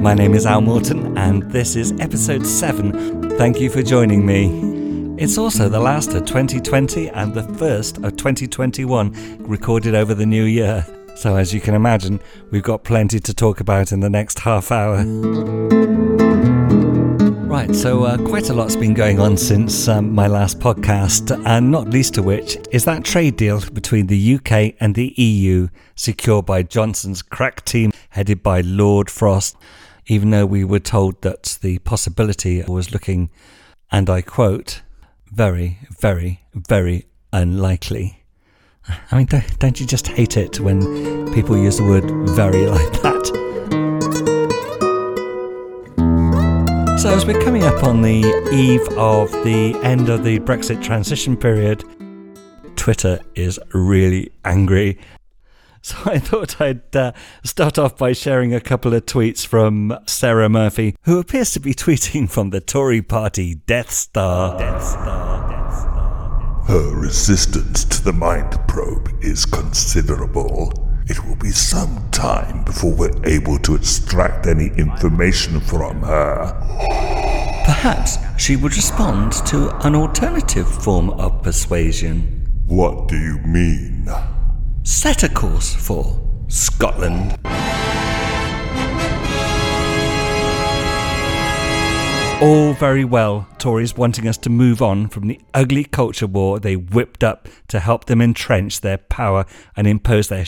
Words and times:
My 0.00 0.14
name 0.14 0.34
is 0.34 0.46
Al 0.46 0.62
Morton, 0.62 1.18
and 1.18 1.42
this 1.50 1.76
is 1.76 1.92
episode 2.00 2.46
7. 2.46 3.36
Thank 3.36 3.60
you 3.60 3.68
for 3.68 3.82
joining 3.82 4.24
me. 4.24 4.78
It's 5.22 5.36
also 5.36 5.68
the 5.68 5.80
last 5.80 6.14
of 6.14 6.24
2020 6.24 7.08
and 7.10 7.34
the 7.34 7.42
first 7.42 7.98
of 7.98 8.16
2021 8.16 9.38
recorded 9.40 9.94
over 9.94 10.14
the 10.14 10.24
new 10.24 10.44
year. 10.44 10.86
So, 11.16 11.36
as 11.36 11.52
you 11.52 11.60
can 11.60 11.74
imagine, 11.74 12.20
we've 12.50 12.62
got 12.62 12.84
plenty 12.84 13.20
to 13.20 13.34
talk 13.34 13.60
about 13.60 13.92
in 13.92 14.00
the 14.00 14.08
next 14.08 14.38
half 14.38 14.72
hour. 14.72 15.04
Right, 17.58 17.74
so 17.74 18.04
uh, 18.04 18.16
quite 18.18 18.50
a 18.50 18.54
lot's 18.54 18.76
been 18.76 18.94
going 18.94 19.18
on 19.18 19.36
since 19.36 19.88
um, 19.88 20.14
my 20.14 20.28
last 20.28 20.60
podcast, 20.60 21.44
and 21.44 21.72
not 21.72 21.90
least 21.90 22.16
of 22.16 22.24
which 22.24 22.56
is 22.70 22.84
that 22.84 23.02
trade 23.02 23.36
deal 23.36 23.60
between 23.72 24.06
the 24.06 24.36
UK 24.36 24.76
and 24.78 24.94
the 24.94 25.12
EU, 25.16 25.66
secured 25.96 26.46
by 26.46 26.62
Johnson's 26.62 27.20
crack 27.20 27.64
team 27.64 27.90
headed 28.10 28.44
by 28.44 28.60
Lord 28.60 29.10
Frost 29.10 29.56
even 30.06 30.30
though 30.30 30.46
we 30.46 30.62
were 30.62 30.78
told 30.78 31.20
that 31.22 31.58
the 31.60 31.80
possibility 31.80 32.62
was 32.62 32.92
looking, 32.92 33.28
and 33.90 34.08
I 34.08 34.22
quote, 34.22 34.82
very, 35.26 35.78
very, 35.98 36.42
very 36.54 37.06
unlikely. 37.32 38.24
I 39.10 39.16
mean, 39.16 39.26
don't, 39.58 39.80
you 39.80 39.84
just 39.84 40.06
hate 40.06 40.36
it 40.36 40.60
when 40.60 41.34
people 41.34 41.58
use 41.58 41.78
the 41.78 41.82
word 41.82 42.08
very 42.36 42.66
like 42.68 43.02
that? 43.02 43.47
So, 46.98 47.10
as 47.10 47.24
we're 47.24 47.40
coming 47.42 47.62
up 47.62 47.84
on 47.84 48.02
the 48.02 48.24
eve 48.52 48.86
of 48.98 49.30
the 49.44 49.78
end 49.84 50.08
of 50.08 50.24
the 50.24 50.40
Brexit 50.40 50.82
transition 50.82 51.36
period, 51.36 51.84
Twitter 52.76 53.20
is 53.36 53.60
really 53.72 54.32
angry 54.44 54.98
so 55.82 55.96
I 56.04 56.18
thought 56.18 56.60
I'd 56.60 56.96
uh, 56.96 57.12
start 57.44 57.78
off 57.78 57.96
by 57.96 58.12
sharing 58.12 58.52
a 58.52 58.60
couple 58.60 58.94
of 58.94 59.06
tweets 59.06 59.46
from 59.46 59.96
Sarah 60.06 60.48
Murphy, 60.48 60.96
who 61.02 61.18
appears 61.18 61.52
to 61.52 61.60
be 61.60 61.72
tweeting 61.72 62.28
from 62.28 62.50
the 62.50 62.60
Tory 62.60 63.00
party 63.00 63.54
Death 63.54 63.92
Star. 63.92 64.58
Death 64.58 64.82
Star. 64.82 65.48
Death 65.48 65.78
Star. 65.78 66.62
Her 66.66 66.96
resistance 66.96 67.84
to 67.84 68.04
the 68.04 68.12
mind 68.12 68.58
probe 68.66 69.08
is 69.22 69.46
considerable. 69.46 70.87
It 71.08 71.24
will 71.24 71.36
be 71.36 71.50
some 71.50 72.08
time 72.10 72.64
before 72.64 72.92
we're 72.92 73.26
able 73.26 73.58
to 73.60 73.74
extract 73.74 74.46
any 74.46 74.68
information 74.76 75.60
from 75.60 76.02
her. 76.02 76.54
Perhaps 77.64 78.18
she 78.36 78.56
would 78.56 78.76
respond 78.76 79.32
to 79.46 79.74
an 79.86 79.94
alternative 79.94 80.68
form 80.68 81.10
of 81.10 81.42
persuasion. 81.42 82.46
What 82.66 83.08
do 83.08 83.16
you 83.16 83.38
mean? 83.38 84.08
set 84.88 85.22
a 85.22 85.28
course 85.28 85.74
for 85.74 86.18
Scotland. 86.48 87.38
All 92.40 92.72
very 92.72 93.04
well, 93.04 93.46
Tories 93.58 93.96
wanting 93.96 94.26
us 94.26 94.38
to 94.38 94.48
move 94.48 94.80
on 94.80 95.08
from 95.08 95.28
the 95.28 95.40
ugly 95.52 95.84
culture 95.84 96.26
war 96.26 96.58
they 96.58 96.74
whipped 96.74 97.22
up 97.22 97.48
to 97.68 97.80
help 97.80 98.06
them 98.06 98.22
entrench 98.22 98.80
their 98.80 98.96
power 98.96 99.44
and 99.76 99.86
impose 99.86 100.28
their 100.28 100.46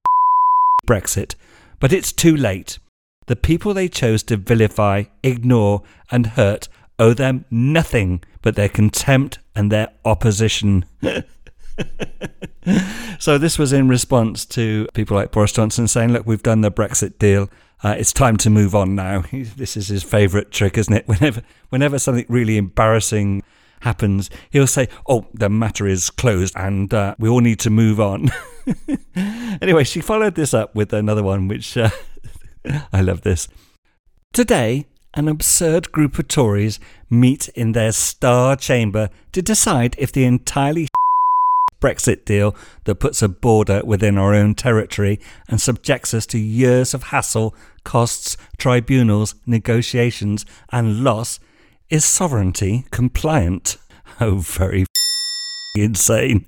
Brexit. 0.91 1.37
But 1.79 1.93
it's 1.93 2.13
too 2.13 2.37
late. 2.37 2.81
The 3.27 3.37
people 3.37 3.73
they 3.73 3.89
chose 3.89 4.25
to 4.25 4.37
vilify, 4.37 5.05
ignore, 5.23 5.83
and 6.11 6.27
hurt 6.27 6.69
owe 6.99 7.15
them 7.15 7.45
nothing 7.49 8.25
but 8.43 8.57
their 8.57 8.69
contempt 8.69 9.39
and 9.55 9.71
their 9.71 9.93
opposition. 10.05 10.85
so 13.21 13.39
this 13.39 13.57
was 13.57 13.73
in 13.73 13.87
response 13.89 14.45
to 14.47 14.89
people 14.95 15.17
like 15.17 15.31
Boris 15.31 15.53
Johnson 15.53 15.87
saying, 15.87 16.13
"Look, 16.13 16.27
we've 16.27 16.43
done 16.43 16.63
the 16.63 16.73
Brexit 16.73 17.19
deal. 17.19 17.49
Uh, 17.85 17.95
it's 17.97 18.13
time 18.13 18.37
to 18.39 18.51
move 18.51 18.75
on 18.75 18.97
now." 18.97 19.23
This 19.33 19.77
is 19.77 19.87
his 19.89 20.03
favourite 20.03 20.51
trick, 20.51 20.77
isn't 20.77 20.93
it? 20.93 21.07
Whenever, 21.13 21.43
whenever 21.69 22.01
something 22.01 22.27
really 22.29 22.57
embarrassing 22.57 23.45
happens, 23.83 24.29
he'll 24.51 24.67
say, 24.67 24.89
"Oh, 25.07 25.27
the 25.33 25.49
matter 25.49 25.87
is 25.87 26.11
closed, 26.11 26.55
and 26.57 26.93
uh, 26.93 27.15
we 27.19 27.29
all 27.29 27.41
need 27.41 27.61
to 27.61 27.71
move 27.71 28.01
on." 28.01 28.31
anyway, 29.61 29.85
she 29.85 30.01
followed 30.01 30.35
this 30.35 30.55
up 30.55 30.75
with 30.75 30.93
another 30.93 31.23
one, 31.23 31.49
which 31.49 31.77
uh, 31.77 31.91
I 32.93 33.01
love 33.01 33.23
this. 33.23 33.49
Today, 34.33 34.87
an 35.15 35.29
absurd 35.29 35.91
group 35.91 36.19
of 36.19 36.29
Tories 36.29 36.79
meet 37.09 37.49
in 37.51 37.73
their 37.73 37.93
star 37.93 38.57
chamber 38.57 39.11
to 39.33 39.43
decide 39.43 39.97
if 39.99 40.13
the 40.13 40.25
entirely 40.25 40.89
Brexit 41.81 42.25
deal 42.25 42.55
that 42.85 42.97
puts 42.97 43.23
a 43.23 43.29
border 43.29 43.81
within 43.85 44.19
our 44.19 44.35
own 44.35 44.55
territory 44.55 45.19
and 45.49 45.61
subjects 45.61 46.13
us 46.15 46.27
to 46.27 46.39
years 46.39 46.95
of 46.95 47.05
hassle, 47.05 47.55
costs, 47.85 48.37
tribunals, 48.59 49.35
negotiations, 49.47 50.45
and 50.71 51.03
loss 51.03 51.41
is 51.89 52.05
sovereignty 52.05 52.85
compliant. 52.91 53.79
Oh, 54.21 54.37
very 54.37 54.85
insane. 55.75 56.47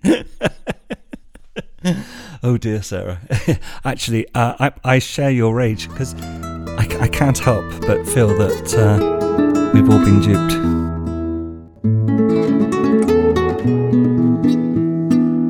oh 2.43 2.57
dear, 2.57 2.83
Sarah. 2.83 3.21
Actually, 3.85 4.27
uh, 4.35 4.55
I, 4.59 4.73
I, 4.85 4.99
share 4.99 5.31
your 5.31 5.55
rage 5.55 5.89
because 5.89 6.15
I, 6.15 6.87
I, 7.01 7.09
can't 7.09 7.39
help 7.39 7.65
but 7.83 8.07
feel 8.09 8.29
that 8.39 8.75
uh, 8.75 9.71
we've 9.75 9.89
all 9.89 9.99
been 9.99 10.21
duped. 10.21 10.83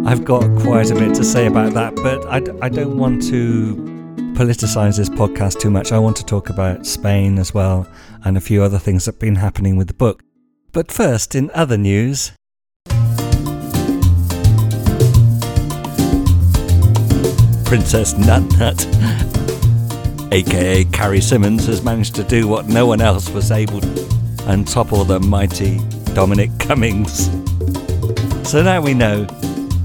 I've 0.06 0.24
got 0.24 0.42
quite 0.60 0.90
a 0.90 0.94
bit 0.94 1.14
to 1.16 1.24
say 1.24 1.46
about 1.46 1.74
that, 1.74 1.94
but 1.96 2.24
I, 2.26 2.64
I 2.64 2.68
don't 2.68 2.96
want 2.96 3.22
to 3.28 3.76
politicize 4.34 4.96
this 4.96 5.08
podcast 5.08 5.60
too 5.60 5.70
much. 5.70 5.92
I 5.92 5.98
want 5.98 6.16
to 6.16 6.24
talk 6.24 6.48
about 6.48 6.86
Spain 6.86 7.38
as 7.38 7.52
well 7.52 7.86
and 8.24 8.36
a 8.36 8.40
few 8.40 8.62
other 8.62 8.78
things 8.78 9.04
that 9.04 9.14
have 9.14 9.20
been 9.20 9.36
happening 9.36 9.76
with 9.76 9.88
the 9.88 9.94
book. 9.94 10.22
But 10.72 10.90
first, 10.90 11.34
in 11.34 11.50
other 11.54 11.76
news. 11.76 12.32
Princess 17.72 18.12
Nut 18.18 18.42
Nut, 18.58 18.86
aka 20.30 20.84
Carrie 20.84 21.22
Symonds, 21.22 21.64
has 21.64 21.82
managed 21.82 22.14
to 22.16 22.22
do 22.22 22.46
what 22.46 22.66
no 22.66 22.84
one 22.84 23.00
else 23.00 23.30
was 23.30 23.50
able 23.50 23.80
to 23.80 24.08
and 24.46 24.68
topple 24.68 25.04
the 25.04 25.18
mighty 25.18 25.80
Dominic 26.12 26.50
Cummings. 26.58 27.30
So 28.46 28.62
now 28.62 28.82
we 28.82 28.92
know 28.92 29.26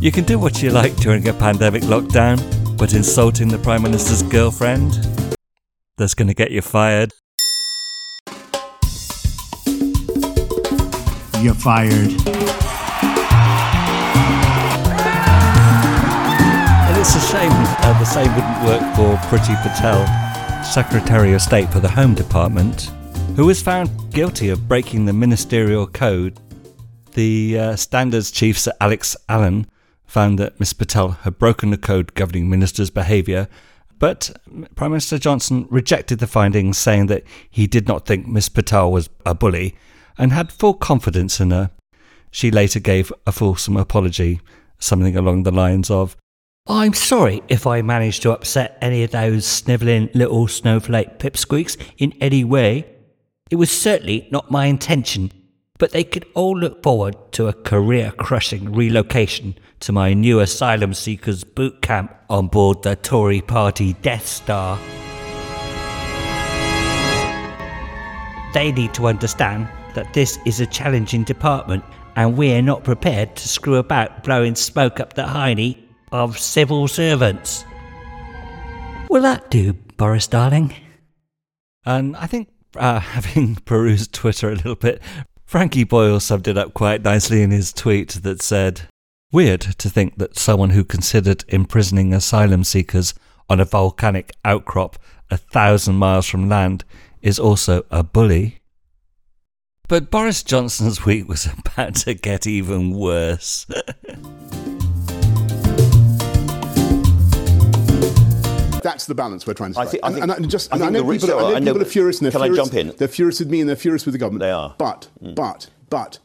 you 0.02 0.12
can 0.12 0.26
do 0.26 0.38
what 0.38 0.62
you 0.62 0.70
like 0.70 0.98
during 0.98 1.30
a 1.30 1.34
pandemic 1.34 1.84
lockdown, 1.84 2.38
but 2.78 2.94
insulting 2.94 3.48
the 3.48 3.58
Prime 3.58 3.84
Minister's 3.84 4.22
girlfriend? 4.22 4.92
That's 5.96 6.14
going 6.14 6.28
to 6.28 6.34
get 6.34 6.52
you 6.52 6.62
fired. 6.62 7.14
You're 11.40 11.54
fired. 11.54 12.37
It's 17.10 17.16
a 17.16 17.32
shame 17.32 17.52
uh, 17.54 17.98
the 18.00 18.04
same 18.04 18.36
wouldn't 18.36 18.66
work 18.66 18.82
for 18.94 19.16
Priti 19.30 19.56
Patel, 19.64 20.06
Secretary 20.62 21.32
of 21.32 21.42
State 21.42 21.72
for 21.72 21.80
the 21.80 21.88
Home 21.88 22.14
Department, 22.14 22.92
who 23.38 23.46
was 23.46 23.62
found 23.62 24.12
guilty 24.12 24.50
of 24.50 24.68
breaking 24.68 25.06
the 25.06 25.14
ministerial 25.14 25.88
code. 25.88 26.38
The 27.14 27.58
uh, 27.58 27.76
standards 27.78 28.30
chief, 28.30 28.60
Sir 28.60 28.74
Alex 28.82 29.16
Allan, 29.30 29.68
found 30.06 30.38
that 30.40 30.60
Ms. 30.60 30.74
Patel 30.74 31.12
had 31.12 31.38
broken 31.40 31.70
the 31.70 31.78
code 31.78 32.14
governing 32.14 32.50
ministers' 32.50 32.90
behaviour, 32.90 33.48
but 34.00 34.36
Prime 34.76 34.92
Minister 34.92 35.18
Johnson 35.18 35.66
rejected 35.70 36.20
the 36.20 36.28
findings, 36.28 36.78
saying 36.78 37.06
that 37.06 37.24
he 37.50 37.68
did 37.68 37.88
not 37.88 38.06
think 38.06 38.28
Ms. 38.28 38.50
Patel 38.50 38.92
was 38.92 39.10
a 39.26 39.34
bully 39.34 39.76
and 40.18 40.34
had 40.34 40.52
full 40.52 40.74
confidence 40.74 41.40
in 41.40 41.52
her. 41.52 41.72
She 42.32 42.52
later 42.52 42.82
gave 42.82 43.14
a 43.26 43.32
fulsome 43.32 43.78
apology, 43.78 44.42
something 44.78 45.16
along 45.16 45.44
the 45.44 45.54
lines 45.54 45.90
of, 45.90 46.18
I'm 46.70 46.94
sorry 46.94 47.42
if 47.48 47.66
I 47.66 47.82
managed 47.82 48.24
to 48.24 48.32
upset 48.32 48.78
any 48.82 49.04
of 49.04 49.12
those 49.12 49.46
snivelling 49.46 50.10
little 50.14 50.48
snowflake 50.48 51.18
pipsqueaks 51.18 51.78
in 51.98 52.14
any 52.20 52.44
way. 52.44 52.86
It 53.50 53.56
was 53.56 53.72
certainly 53.72 54.28
not 54.32 54.52
my 54.52 54.66
intention 54.66 55.32
but 55.78 55.92
they 55.92 56.04
could 56.04 56.26
all 56.34 56.58
look 56.58 56.82
forward 56.82 57.16
to 57.34 57.48
a 57.48 57.54
career 57.54 58.12
crushing 58.18 58.74
relocation 58.74 59.56
to 59.80 59.92
my 59.92 60.14
new 60.14 60.40
asylum 60.40 60.94
seekers 60.94 61.44
boot 61.44 61.82
camp 61.82 62.14
on 62.30 62.48
board 62.48 62.82
the 62.84 62.96
Tory 62.96 63.42
party 63.42 63.94
Death 64.02 64.26
Star. 64.26 64.78
They 68.54 68.72
need 68.72 68.94
to 68.96 69.08
understand 69.08 69.70
that 69.94 70.14
this 70.14 70.40
is 70.46 70.60
a 70.60 70.66
challenging 70.66 71.24
department 71.24 71.84
and 72.16 72.36
we're 72.36 72.62
not 72.62 72.84
prepared 72.84 73.36
to 73.36 73.48
screw 73.48 73.76
about 73.76 74.24
blowing 74.24 74.56
smoke 74.56 75.00
up 75.00 75.14
the 75.14 75.24
hiney 75.24 75.87
of 76.12 76.38
civil 76.40 76.88
servants. 76.88 77.66
Will 79.10 79.22
that 79.22 79.50
do, 79.50 79.74
Boris 79.74 80.28
darling? 80.28 80.74
And 81.86 82.16
I 82.18 82.28
think 82.28 82.50
uh, 82.76 83.00
having 83.16 83.56
perused 83.56 84.14
Twitter 84.14 84.50
a 84.52 84.56
little 84.56 84.76
bit 84.76 85.02
Frankie 85.48 85.86
Boyle 85.86 86.20
summed 86.20 86.50
it 86.50 86.58
up 86.58 86.74
quite 86.74 87.04
nicely 87.04 87.42
in 87.42 87.52
his 87.52 87.72
tweet 87.72 88.10
that 88.24 88.42
said, 88.42 88.82
Weird 89.32 89.62
to 89.62 89.90
think 89.90 90.18
that 90.18 90.38
someone 90.38 90.72
who 90.72 90.84
considered 90.84 91.46
imprisoning 91.48 92.14
asylum 92.14 92.66
seekers 92.66 93.14
on 93.50 93.62
a 93.62 93.66
volcanic 93.66 94.34
outcrop 94.44 95.00
a 95.32 95.38
thousand 95.38 95.96
miles 95.96 96.28
from 96.28 96.50
land 96.50 96.84
is 97.22 97.40
also 97.40 97.86
a 97.90 98.04
bully. 98.04 98.60
But 99.88 100.12
Boris 100.12 100.44
Johnson's 100.44 101.06
week 101.06 101.30
was 101.30 101.46
about 101.46 101.96
to 101.96 102.14
get 102.14 102.46
even 102.46 102.92
worse. 102.92 103.66
That's 108.88 109.06
the 109.06 109.16
balance 109.16 109.46
we're 109.46 109.54
trying 109.54 109.72
to 109.72 109.74
strike. 109.74 109.88
I 109.88 109.92
think- 109.92 110.04
I 110.06 110.10
think- 110.12 110.24
and, 110.24 110.32
and 110.44 110.50
just, 110.50 110.72
I 110.72 110.78
I 110.78 110.80
think 110.80 110.92
know, 110.94 111.00
the 111.00 111.04
people, 111.04 111.12
research- 111.12 111.30
I 111.36 111.50
know 111.50 111.56
I 111.56 111.60
know, 111.60 111.74
people 111.74 111.82
are 111.82 111.92
furious 111.98 112.20
and 112.20 112.26
they're 112.26 112.32
can 112.40 112.42
I 112.54 112.56
jump 112.56 112.74
in? 112.74 112.94
They're 112.98 113.10
furious 113.10 113.40
with 113.40 113.50
me 113.50 113.60
and 113.60 113.68
they're 113.68 113.76
furious 113.76 114.06
with 114.06 114.14
the 114.14 114.18
government. 114.18 114.40
They 114.40 114.52
are. 114.52 114.70
Mm. 114.70 114.78
But, 114.78 115.10
but, 115.36 115.70
but, 115.90 116.20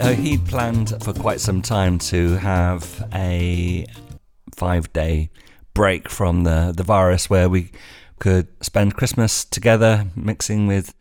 Uh, 0.00 0.12
he'd 0.12 0.46
planned 0.46 0.94
for 1.02 1.12
quite 1.12 1.40
some 1.40 1.60
time 1.62 1.98
to 1.98 2.34
have 2.36 3.08
a 3.14 3.84
five 4.54 4.92
day 4.92 5.30
break 5.74 6.08
from 6.10 6.44
the, 6.44 6.72
the 6.76 6.82
virus 6.84 7.28
where 7.30 7.48
we 7.48 7.70
could 8.18 8.48
spend 8.62 8.94
Christmas 8.96 9.44
together, 9.44 10.06
mixing 10.14 10.66
with 10.66 10.94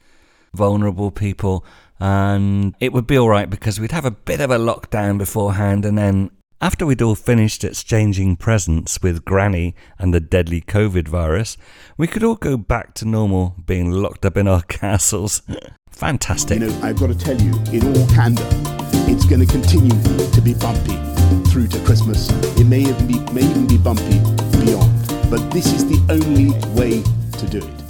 vulnerable 0.54 1.12
people. 1.12 1.66
And 2.00 2.76
it 2.80 2.92
would 2.94 3.08
be 3.08 3.18
all 3.18 3.30
right 3.30 3.50
because 3.50 3.80
we'd 3.80 3.92
have 3.92 4.06
a 4.06 4.12
bit 4.12 4.40
of 4.40 4.52
a 4.52 4.58
lockdown 4.58 5.18
beforehand. 5.18 5.86
And 5.86 5.98
then 5.98 6.32
after 6.60 6.86
we'd 6.86 7.02
all 7.02 7.16
finished 7.16 7.64
exchanging 7.64 8.36
presents 8.36 9.02
with 9.02 9.24
Granny 9.24 9.76
and 10.00 10.14
the 10.14 10.20
deadly 10.20 10.62
COVID 10.62 11.08
virus, 11.08 11.58
we 11.98 12.08
could 12.08 12.24
all 12.24 12.36
go 12.36 12.58
back 12.58 12.94
to 12.96 13.06
normal 13.06 13.56
being 13.66 13.92
locked 13.92 14.26
up 14.26 14.38
in 14.38 14.48
our 14.48 14.62
castles. 14.68 15.42
Fantastic. 15.90 16.60
you 16.60 16.68
know, 16.68 16.80
I've 16.82 17.00
got 17.00 17.08
to 17.08 17.18
tell 17.18 17.40
you, 17.40 17.54
in 17.72 17.86
all 17.96 18.08
candour, 18.08 18.46
it's 19.10 19.26
going 19.26 19.46
to 19.46 19.52
continue 19.52 19.90
to 20.32 20.42
be 20.42 20.54
bumpy 20.56 20.96
through 21.50 21.68
to 21.68 21.80
Christmas. 21.86 22.30
It 22.60 22.66
may 22.66 22.82
even 22.82 23.08
be, 23.08 23.20
may 23.32 23.42
even 23.42 23.68
be 23.68 23.78
bumpy 23.78 24.20
beyond. 24.64 24.92
But 25.30 25.50
this 25.52 25.74
is 25.74 25.86
the 25.86 26.00
only 26.10 26.52
way 26.80 27.04
to 27.38 27.48
do 27.48 27.60
it. 27.60 27.87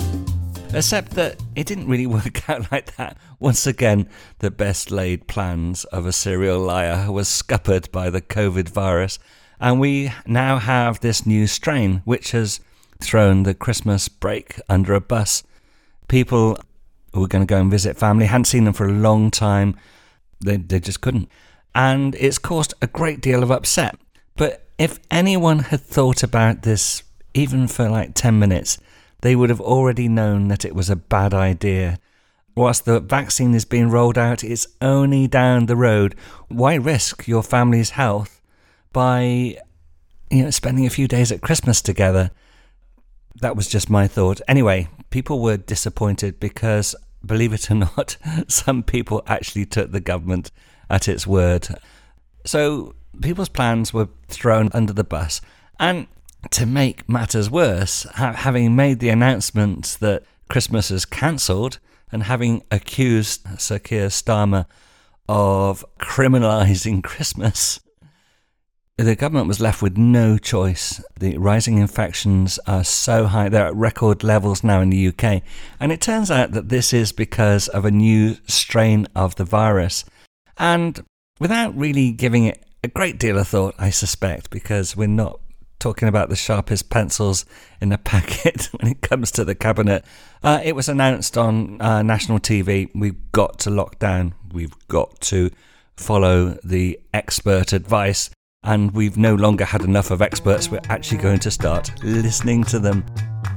Except 0.73 1.11
that 1.11 1.41
it 1.55 1.65
didn't 1.65 1.87
really 1.87 2.07
work 2.17 2.49
out 2.49 2.71
like 2.71 2.95
that. 2.97 3.17
Once 3.39 3.65
again, 3.65 4.09
the 4.39 4.51
best 4.51 4.91
laid 4.91 5.27
plans 5.27 5.83
of 5.85 6.05
a 6.05 6.11
serial 6.11 6.59
liar 6.59 7.11
was 7.11 7.27
scuppered 7.27 7.91
by 7.91 8.09
the 8.09 8.21
COVID 8.21 8.69
virus, 8.69 9.19
and 9.59 9.79
we 9.79 10.11
now 10.25 10.57
have 10.57 10.99
this 10.99 11.25
new 11.25 11.47
strain 11.47 12.01
which 12.05 12.31
has 12.31 12.59
thrown 12.99 13.43
the 13.43 13.53
Christmas 13.53 14.07
break 14.09 14.59
under 14.69 14.93
a 14.93 15.01
bus. 15.01 15.43
People 16.07 16.57
who 17.13 17.21
were 17.21 17.27
going 17.27 17.45
to 17.45 17.51
go 17.51 17.59
and 17.59 17.71
visit 17.71 17.97
family 17.97 18.25
hadn't 18.25 18.45
seen 18.45 18.65
them 18.65 18.73
for 18.73 18.87
a 18.87 18.91
long 18.91 19.31
time, 19.31 19.75
they, 20.43 20.57
they 20.57 20.79
just 20.79 21.01
couldn't. 21.01 21.29
And 21.73 22.15
it's 22.15 22.37
caused 22.37 22.73
a 22.81 22.87
great 22.87 23.21
deal 23.21 23.43
of 23.43 23.51
upset. 23.51 23.97
But 24.35 24.67
if 24.77 24.99
anyone 25.09 25.59
had 25.59 25.81
thought 25.81 26.23
about 26.23 26.63
this, 26.63 27.03
even 27.33 27.67
for 27.67 27.89
like 27.89 28.13
10 28.13 28.37
minutes, 28.37 28.77
they 29.27 29.35
would 29.35 29.49
have 29.49 29.59
already 29.59 30.07
known 30.07 30.47
that 30.47 30.63
it 30.63 30.73
was 30.73 30.89
a 30.89 30.95
bad 30.95 31.33
idea. 31.33 31.99
Whilst 32.55 32.85
the 32.85 33.01
vaccine 33.01 33.53
is 33.53 33.65
being 33.65 33.89
rolled 33.89 34.17
out, 34.17 34.41
it's 34.41 34.67
only 34.79 35.27
down 35.27 35.65
the 35.65 35.75
road. 35.75 36.15
Why 36.47 36.75
risk 36.75 37.27
your 37.27 37.43
family's 37.43 37.89
health 37.89 38.41
by 38.93 39.57
you 40.31 40.43
know 40.43 40.49
spending 40.49 40.85
a 40.85 40.89
few 40.89 41.09
days 41.09 41.29
at 41.29 41.41
Christmas 41.41 41.81
together? 41.81 42.31
That 43.41 43.57
was 43.57 43.67
just 43.67 43.89
my 43.89 44.07
thought. 44.07 44.39
Anyway, 44.47 44.87
people 45.09 45.41
were 45.41 45.57
disappointed 45.57 46.39
because, 46.39 46.95
believe 47.25 47.51
it 47.51 47.69
or 47.69 47.75
not, 47.75 48.15
some 48.47 48.81
people 48.81 49.23
actually 49.27 49.65
took 49.65 49.91
the 49.91 49.99
government 49.99 50.51
at 50.89 51.09
its 51.09 51.27
word. 51.27 51.67
So 52.45 52.95
people's 53.21 53.49
plans 53.49 53.93
were 53.93 54.07
thrown 54.29 54.69
under 54.73 54.93
the 54.93 55.03
bus. 55.03 55.41
And 55.81 56.07
to 56.51 56.65
make 56.65 57.07
matters 57.09 57.49
worse, 57.49 58.03
ha- 58.15 58.33
having 58.33 58.75
made 58.75 58.99
the 58.99 59.09
announcement 59.09 59.97
that 59.99 60.23
Christmas 60.49 60.91
is 60.91 61.05
cancelled 61.05 61.79
and 62.11 62.23
having 62.23 62.63
accused 62.71 63.59
Sir 63.59 63.79
Keir 63.79 64.07
Starmer 64.07 64.65
of 65.27 65.83
criminalising 65.99 67.03
Christmas, 67.03 67.79
the 68.97 69.15
government 69.15 69.47
was 69.47 69.59
left 69.59 69.81
with 69.81 69.97
no 69.97 70.37
choice. 70.37 71.03
The 71.19 71.37
rising 71.37 71.77
infections 71.77 72.59
are 72.65 72.83
so 72.83 73.25
high, 73.25 73.49
they're 73.49 73.67
at 73.67 73.75
record 73.75 74.23
levels 74.23 74.63
now 74.63 74.81
in 74.81 74.89
the 74.89 75.07
UK. 75.09 75.43
And 75.79 75.91
it 75.91 76.01
turns 76.01 76.31
out 76.31 76.51
that 76.51 76.69
this 76.69 76.93
is 76.93 77.11
because 77.11 77.67
of 77.67 77.85
a 77.85 77.91
new 77.91 78.37
strain 78.47 79.07
of 79.15 79.35
the 79.35 79.43
virus. 79.43 80.03
And 80.57 81.03
without 81.39 81.77
really 81.77 82.11
giving 82.11 82.45
it 82.45 82.63
a 82.83 82.87
great 82.87 83.19
deal 83.19 83.37
of 83.37 83.47
thought, 83.47 83.75
I 83.77 83.91
suspect, 83.91 84.49
because 84.49 84.95
we're 84.95 85.07
not 85.07 85.39
talking 85.79 86.07
about 86.07 86.29
the 86.29 86.35
sharpest 86.35 86.89
pencils 86.89 87.45
in 87.81 87.89
the 87.89 87.97
packet 88.11 88.69
when 88.73 88.91
it 88.91 89.01
comes 89.01 89.31
to 89.31 89.45
the 89.45 89.55
cabinet. 89.55 90.03
Uh, 90.43 90.61
it 90.63 90.75
was 90.75 90.89
announced 90.89 91.37
on 91.37 91.79
uh, 91.81 92.01
national 92.01 92.39
TV 92.39 92.89
we've 92.93 93.31
got 93.31 93.59
to 93.59 93.69
lock 93.69 93.99
down, 93.99 94.33
we've 94.51 94.75
got 94.87 95.19
to 95.21 95.49
follow 95.95 96.57
the 96.63 96.99
expert 97.13 97.73
advice, 97.73 98.29
and 98.63 98.91
we've 98.91 99.17
no 99.17 99.35
longer 99.35 99.65
had 99.65 99.81
enough 99.81 100.11
of 100.11 100.21
experts. 100.21 100.69
We're 100.69 100.81
actually 100.89 101.19
going 101.19 101.39
to 101.39 101.51
start 101.51 101.91
listening 102.03 102.63
to 102.65 102.79
them. 102.79 103.05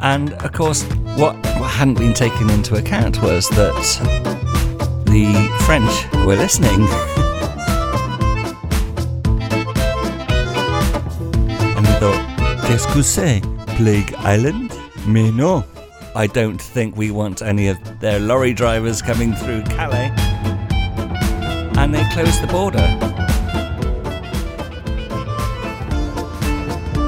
And 0.01 0.33
of 0.35 0.53
course, 0.53 0.83
what, 1.17 1.35
what 1.37 1.71
hadn't 1.71 1.99
been 1.99 2.15
taken 2.15 2.49
into 2.51 2.77
account 2.77 3.23
was 3.23 3.49
that 3.51 3.75
the 5.07 5.65
French 5.67 6.27
were 6.27 6.37
listening. 6.37 6.87
Qu'est-ce 12.71 12.87
que 12.95 13.03
c'est? 13.03 13.43
Plague 13.77 14.15
Island? 14.19 14.73
Mais 15.05 15.33
non. 15.33 15.65
I 16.15 16.29
don't 16.29 16.63
think 16.63 16.97
we 16.97 17.11
want 17.11 17.43
any 17.43 17.67
of 17.67 17.77
their 17.99 18.21
lorry 18.21 18.55
drivers 18.55 19.03
coming 19.03 19.35
through 19.35 19.63
Calais. 19.63 20.13
And 21.77 21.93
they 21.93 22.05
closed 22.13 22.41
the 22.41 22.47
border. 22.47 22.87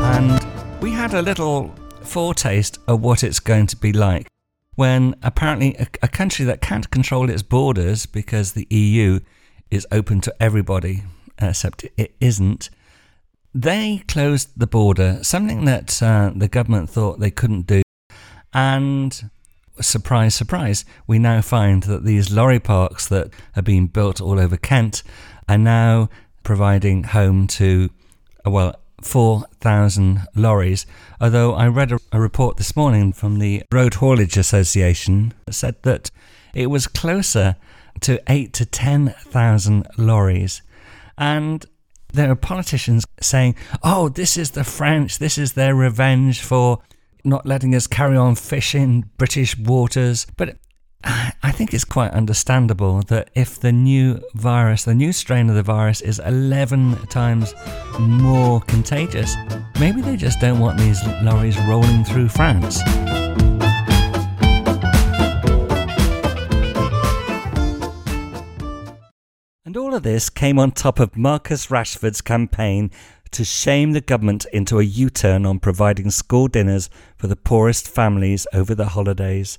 And 0.03 0.44
we 0.82 0.91
had 0.91 1.14
a 1.14 1.23
little 1.23 1.73
foretaste 2.03 2.81
of 2.88 3.00
what 3.00 3.23
it's 3.23 3.38
going 3.38 3.69
to 3.69 3.76
be 3.76 3.93
like 3.93 4.26
when 4.75 5.14
apparently 5.23 5.76
a, 5.76 5.87
a 6.03 6.09
country 6.09 6.44
that 6.44 6.61
can't 6.61 6.91
control 6.91 7.31
its 7.31 7.43
borders 7.43 8.05
because 8.05 8.55
the 8.55 8.67
EU 8.69 9.20
is 9.70 9.87
open 9.93 10.20
to 10.23 10.35
everybody, 10.41 11.05
except 11.41 11.87
it 11.97 12.17
isn't, 12.19 12.69
they 13.54 14.02
closed 14.09 14.50
the 14.56 14.66
border, 14.66 15.18
something 15.23 15.64
that 15.66 16.02
uh, 16.02 16.32
the 16.35 16.49
government 16.49 16.88
thought 16.88 17.21
they 17.21 17.30
couldn't 17.30 17.66
do. 17.66 17.82
And 18.54 19.30
surprise, 19.80 20.35
surprise, 20.35 20.85
we 21.06 21.18
now 21.18 21.40
find 21.40 21.82
that 21.85 22.04
these 22.04 22.32
lorry 22.32 22.61
parks 22.61 23.09
that 23.09 23.30
are 23.56 23.62
being 23.62 23.87
built 23.87 24.21
all 24.21 24.38
over 24.38 24.56
Kent 24.56 25.02
are 25.49 25.59
now 25.59 26.09
providing 26.42 27.04
home 27.04 27.47
to, 27.47 27.90
well, 28.44 28.76
4,000 29.02 30.23
lorries. 30.35 30.87
Although 31.21 31.54
I 31.54 31.66
read 31.66 31.92
a, 31.92 31.99
a 32.12 32.21
report 32.21 32.56
this 32.56 32.76
morning 32.76 33.12
from 33.12 33.38
the 33.38 33.64
Road 33.73 33.94
Haulage 33.94 34.37
Association 34.37 35.35
that 35.47 35.54
said 35.54 35.76
that 35.82 36.11
it 36.54 36.68
was 36.68 36.87
closer 36.87 37.56
to 38.00 38.23
8 38.26 38.52
to 38.54 38.64
10,000 38.64 39.87
lorries. 39.99 40.62
And 41.18 41.66
there 42.12 42.31
are 42.31 42.37
politicians 42.37 43.04
saying, 43.21 43.54
oh, 43.83 44.09
this 44.09 44.37
is 44.37 44.52
the 44.52 44.64
French, 44.64 45.19
this 45.19 45.38
is 45.38 45.52
their 45.52 45.75
revenge 45.75 46.40
for 46.40 46.81
not 47.25 47.47
letting 47.47 47.75
us 47.75 47.87
carry 47.87 48.16
on 48.16 48.35
fishing 48.35 49.09
British 49.16 49.57
waters. 49.59 50.26
But 50.37 50.57
I 51.04 51.52
think 51.52 51.75
it's 51.75 51.85
quite 51.85 52.12
understandable 52.12 53.02
that 53.02 53.31
if 53.35 53.59
the 53.59 53.73
new 53.73 54.21
virus, 54.35 54.85
the 54.85 54.95
new 54.95 55.12
strain 55.12 55.49
of 55.49 55.54
the 55.54 55.62
virus, 55.62 56.00
is 56.00 56.19
11 56.21 57.07
times 57.09 57.54
more 57.99 58.61
contagious, 58.62 59.35
maybe 59.81 60.00
they 60.00 60.16
just 60.16 60.40
don't 60.40 60.61
want 60.61 60.78
these 60.78 61.02
lorries 61.23 61.59
rolling 61.66 62.04
through 62.04 62.28
France. 62.28 62.81
And 69.73 69.79
all 69.79 69.95
of 69.95 70.02
this 70.02 70.29
came 70.29 70.59
on 70.59 70.73
top 70.73 71.00
of 71.00 71.17
Marcus 71.17 71.69
Rashford's 71.69 72.21
campaign 72.21 72.91
to 73.31 73.43
shame 73.43 73.93
the 73.93 74.02
government 74.02 74.45
into 74.52 74.79
a 74.79 74.83
U 74.83 75.09
turn 75.09 75.47
on 75.47 75.61
providing 75.61 76.11
school 76.11 76.47
dinners 76.47 76.91
for 77.17 77.26
the 77.26 77.37
poorest 77.37 77.88
families 77.88 78.47
over 78.52 78.75
the 78.75 78.88
holidays. 78.88 79.59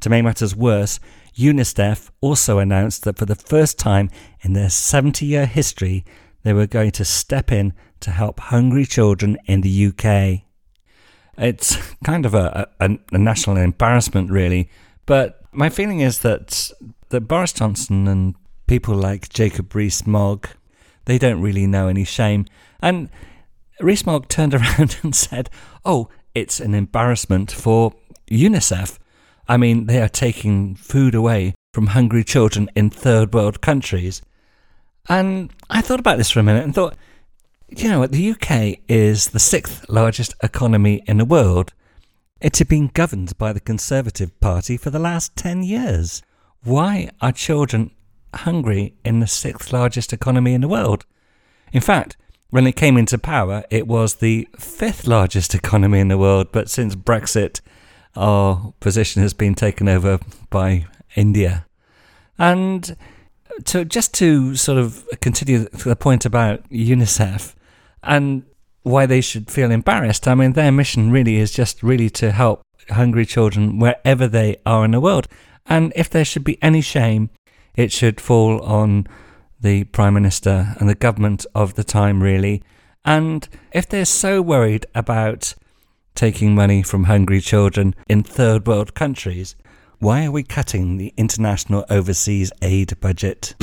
To 0.00 0.10
make 0.10 0.22
matters 0.22 0.54
worse, 0.54 1.00
UNICEF 1.34 2.10
also 2.20 2.58
announced 2.58 3.04
that 3.04 3.16
for 3.16 3.24
the 3.24 3.34
first 3.34 3.78
time 3.78 4.10
in 4.42 4.52
their 4.52 4.68
70 4.68 5.24
year 5.24 5.46
history, 5.46 6.04
they 6.42 6.52
were 6.52 6.66
going 6.66 6.90
to 6.90 7.04
step 7.06 7.50
in 7.50 7.72
to 8.00 8.10
help 8.10 8.40
hungry 8.40 8.84
children 8.84 9.38
in 9.46 9.62
the 9.62 9.86
UK. 9.86 10.42
It's 11.38 11.78
kind 12.04 12.26
of 12.26 12.34
a, 12.34 12.68
a, 12.80 12.98
a 13.12 13.16
national 13.16 13.56
embarrassment, 13.56 14.30
really, 14.30 14.68
but 15.06 15.40
my 15.52 15.70
feeling 15.70 16.00
is 16.00 16.18
that, 16.18 16.70
that 17.08 17.22
Boris 17.22 17.54
Johnson 17.54 18.06
and 18.06 18.34
people 18.66 18.94
like 18.94 19.28
Jacob 19.28 19.74
Rees 19.74 20.06
Mogg, 20.06 20.48
they 21.04 21.18
don't 21.18 21.40
really 21.40 21.66
know 21.66 21.88
any 21.88 22.04
shame. 22.04 22.46
And 22.80 23.10
Rees-Mogg 23.80 24.28
turned 24.28 24.54
around 24.54 24.96
and 25.02 25.14
said, 25.14 25.50
Oh, 25.84 26.08
it's 26.34 26.60
an 26.60 26.74
embarrassment 26.74 27.50
for 27.50 27.92
UNICEF. 28.30 28.98
I 29.48 29.56
mean, 29.56 29.86
they 29.86 30.00
are 30.00 30.08
taking 30.08 30.74
food 30.74 31.14
away 31.14 31.54
from 31.72 31.88
hungry 31.88 32.24
children 32.24 32.70
in 32.74 32.90
third 32.90 33.34
world 33.34 33.60
countries. 33.60 34.22
And 35.08 35.52
I 35.68 35.82
thought 35.82 36.00
about 36.00 36.16
this 36.16 36.30
for 36.30 36.40
a 36.40 36.42
minute 36.42 36.64
and 36.64 36.74
thought, 36.74 36.96
you 37.68 37.88
know 37.88 37.98
what, 37.98 38.12
the 38.12 38.30
UK 38.30 38.80
is 38.88 39.30
the 39.30 39.40
sixth 39.40 39.84
largest 39.88 40.34
economy 40.42 41.02
in 41.06 41.18
the 41.18 41.24
world. 41.24 41.72
It 42.40 42.56
had 42.58 42.68
been 42.68 42.88
governed 42.88 43.36
by 43.36 43.52
the 43.52 43.60
Conservative 43.60 44.38
Party 44.40 44.76
for 44.76 44.90
the 44.90 44.98
last 44.98 45.36
10 45.36 45.62
years. 45.62 46.22
Why 46.62 47.10
are 47.20 47.32
children 47.32 47.90
hungry 48.38 48.94
in 49.04 49.20
the 49.20 49.26
sixth 49.26 49.72
largest 49.72 50.12
economy 50.12 50.54
in 50.54 50.60
the 50.60 50.68
world? 50.68 51.04
In 51.72 51.80
fact, 51.80 52.16
when 52.50 52.66
it 52.66 52.76
came 52.76 52.96
into 52.96 53.18
power, 53.18 53.64
it 53.70 53.86
was 53.86 54.16
the 54.16 54.48
fifth 54.58 55.06
largest 55.06 55.54
economy 55.54 55.98
in 55.98 56.08
the 56.08 56.18
world, 56.18 56.48
but 56.52 56.70
since 56.70 56.94
Brexit, 56.94 57.60
our 58.14 58.72
position 58.80 59.22
has 59.22 59.34
been 59.34 59.54
taken 59.54 59.88
over 59.88 60.20
by 60.50 60.86
India. 61.16 61.66
And 62.38 62.96
to 63.64 63.84
just 63.84 64.14
to 64.14 64.56
sort 64.56 64.78
of 64.78 65.06
continue 65.20 65.68
the 65.68 65.96
point 65.96 66.24
about 66.24 66.68
UNICEF 66.70 67.54
and 68.02 68.44
why 68.82 69.06
they 69.06 69.20
should 69.20 69.50
feel 69.50 69.70
embarrassed, 69.70 70.28
I 70.28 70.34
mean, 70.34 70.52
their 70.52 70.72
mission 70.72 71.10
really 71.10 71.36
is 71.36 71.50
just 71.50 71.82
really 71.82 72.10
to 72.10 72.32
help 72.32 72.62
hungry 72.90 73.26
children 73.26 73.78
wherever 73.78 74.28
they 74.28 74.56
are 74.66 74.84
in 74.84 74.90
the 74.90 75.00
world. 75.00 75.26
And 75.66 75.92
if 75.96 76.10
there 76.10 76.24
should 76.24 76.44
be 76.44 76.62
any 76.62 76.82
shame, 76.82 77.30
it 77.76 77.92
should 77.92 78.20
fall 78.20 78.60
on 78.62 79.06
the 79.60 79.84
Prime 79.84 80.14
Minister 80.14 80.76
and 80.78 80.88
the 80.88 80.94
government 80.94 81.46
of 81.54 81.74
the 81.74 81.84
time, 81.84 82.22
really. 82.22 82.62
And 83.04 83.48
if 83.72 83.88
they're 83.88 84.04
so 84.04 84.40
worried 84.40 84.86
about 84.94 85.54
taking 86.14 86.54
money 86.54 86.82
from 86.82 87.04
hungry 87.04 87.40
children 87.40 87.94
in 88.08 88.22
third 88.22 88.66
world 88.66 88.94
countries, 88.94 89.56
why 89.98 90.24
are 90.26 90.30
we 90.30 90.42
cutting 90.42 90.96
the 90.96 91.12
international 91.16 91.84
overseas 91.88 92.52
aid 92.62 92.98
budget? 93.00 93.54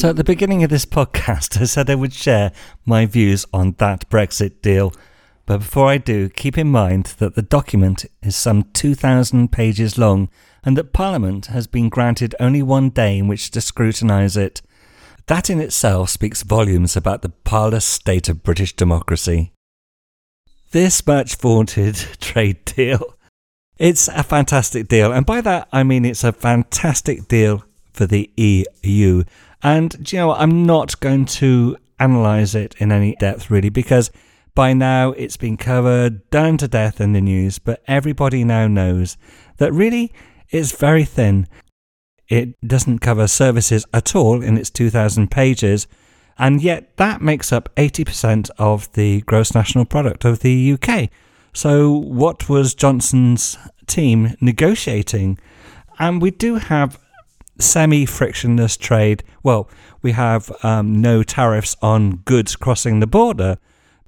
So, 0.00 0.08
at 0.08 0.16
the 0.16 0.24
beginning 0.24 0.64
of 0.64 0.70
this 0.70 0.86
podcast, 0.86 1.60
I 1.60 1.64
said 1.64 1.90
I 1.90 1.94
would 1.94 2.14
share 2.14 2.52
my 2.86 3.04
views 3.04 3.44
on 3.52 3.72
that 3.78 4.08
Brexit 4.08 4.62
deal. 4.62 4.94
But 5.50 5.62
before 5.62 5.88
I 5.88 5.98
do, 5.98 6.28
keep 6.28 6.56
in 6.56 6.68
mind 6.68 7.06
that 7.18 7.34
the 7.34 7.42
document 7.42 8.06
is 8.22 8.36
some 8.36 8.70
2,000 8.72 9.50
pages 9.50 9.98
long 9.98 10.28
and 10.62 10.78
that 10.78 10.92
Parliament 10.92 11.46
has 11.46 11.66
been 11.66 11.88
granted 11.88 12.36
only 12.38 12.62
one 12.62 12.90
day 12.90 13.18
in 13.18 13.26
which 13.26 13.50
to 13.50 13.60
scrutinise 13.60 14.36
it. 14.36 14.62
That 15.26 15.50
in 15.50 15.60
itself 15.60 16.10
speaks 16.10 16.44
volumes 16.44 16.96
about 16.96 17.22
the 17.22 17.30
parlous 17.30 17.84
state 17.84 18.28
of 18.28 18.44
British 18.44 18.76
democracy. 18.76 19.50
This 20.70 21.04
much 21.04 21.34
vaunted 21.34 21.96
trade 22.20 22.64
deal. 22.64 23.16
It's 23.76 24.06
a 24.06 24.22
fantastic 24.22 24.86
deal, 24.86 25.10
and 25.10 25.26
by 25.26 25.40
that 25.40 25.66
I 25.72 25.82
mean 25.82 26.04
it's 26.04 26.22
a 26.22 26.30
fantastic 26.30 27.26
deal 27.26 27.64
for 27.92 28.06
the 28.06 28.30
EU 28.36 29.24
and 29.64 30.12
you 30.12 30.18
know, 30.20 30.32
I'm 30.32 30.64
not 30.64 31.00
going 31.00 31.24
to 31.24 31.76
analyze 31.98 32.54
it 32.54 32.76
in 32.78 32.92
any 32.92 33.16
depth 33.16 33.50
really 33.50 33.68
because 33.68 34.12
by 34.54 34.72
now 34.72 35.12
it's 35.12 35.36
been 35.36 35.56
covered 35.56 36.28
down 36.30 36.56
to 36.58 36.68
death 36.68 37.00
in 37.00 37.12
the 37.12 37.20
news, 37.20 37.58
but 37.58 37.82
everybody 37.86 38.44
now 38.44 38.66
knows 38.66 39.16
that 39.58 39.72
really 39.72 40.12
it's 40.50 40.72
very 40.72 41.04
thin. 41.04 41.46
It 42.28 42.60
doesn't 42.66 43.00
cover 43.00 43.26
services 43.26 43.84
at 43.92 44.14
all 44.14 44.42
in 44.42 44.56
its 44.56 44.70
2,000 44.70 45.30
pages, 45.30 45.86
and 46.38 46.62
yet 46.62 46.96
that 46.96 47.20
makes 47.20 47.52
up 47.52 47.68
80% 47.76 48.50
of 48.58 48.90
the 48.92 49.20
gross 49.22 49.54
national 49.54 49.84
product 49.84 50.24
of 50.24 50.40
the 50.40 50.72
UK. 50.72 51.10
So, 51.52 51.90
what 51.90 52.48
was 52.48 52.74
Johnson's 52.74 53.58
team 53.86 54.36
negotiating? 54.40 55.38
And 55.98 56.22
we 56.22 56.30
do 56.30 56.54
have 56.56 56.98
semi 57.58 58.06
frictionless 58.06 58.76
trade. 58.76 59.22
Well, 59.42 59.68
we 60.02 60.12
have 60.12 60.50
um, 60.64 61.00
no 61.00 61.22
tariffs 61.22 61.76
on 61.82 62.16
goods 62.18 62.56
crossing 62.56 63.00
the 63.00 63.06
border, 63.06 63.58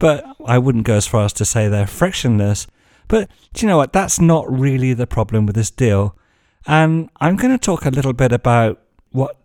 but 0.02 0.26
I 0.44 0.58
wouldn't 0.58 0.84
go 0.84 0.96
as 0.96 1.06
far 1.06 1.24
as 1.24 1.32
to 1.34 1.44
say 1.44 1.68
they're 1.68 1.86
frictionless. 1.86 2.66
But 3.06 3.30
do 3.52 3.64
you 3.64 3.68
know 3.68 3.76
what? 3.76 3.92
That's 3.92 4.18
not 4.20 4.50
really 4.50 4.94
the 4.94 5.06
problem 5.06 5.46
with 5.46 5.54
this 5.54 5.70
deal. 5.70 6.16
And 6.66 7.08
I'm 7.20 7.36
going 7.36 7.56
to 7.56 7.66
talk 7.66 7.86
a 7.86 7.90
little 7.90 8.12
bit 8.12 8.32
about 8.32 8.82
what 9.12 9.36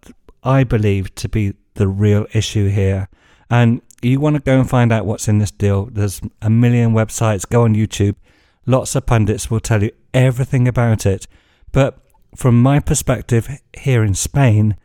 I 0.44 0.64
believe 0.64 1.14
to 1.14 1.30
be 1.30 1.54
the 1.76 1.88
real 1.88 2.26
issue 2.34 2.70
here. 2.70 3.08
And 3.52 3.84
you 4.02 4.20
want 4.20 4.36
to 4.36 4.42
go 4.42 4.60
and 4.60 4.68
find 4.68 4.92
out 4.92 5.06
what's 5.06 5.28
in 5.28 5.38
this 5.38 5.52
deal. 5.52 5.90
There's 5.92 6.22
a 6.42 6.50
million 6.50 6.92
websites. 6.92 7.48
Go 7.48 7.62
on 7.66 7.76
YouTube. 7.76 8.16
Lots 8.66 8.96
of 8.96 9.06
pundits 9.06 9.52
will 9.52 9.60
tell 9.60 9.84
you 9.84 9.92
everything 10.12 10.68
about 10.68 11.06
it. 11.06 11.28
But 11.72 12.00
from 12.36 12.60
my 12.64 12.80
perspective 12.80 13.48
here 13.78 14.04
in 14.04 14.16
Spain, 14.16 14.76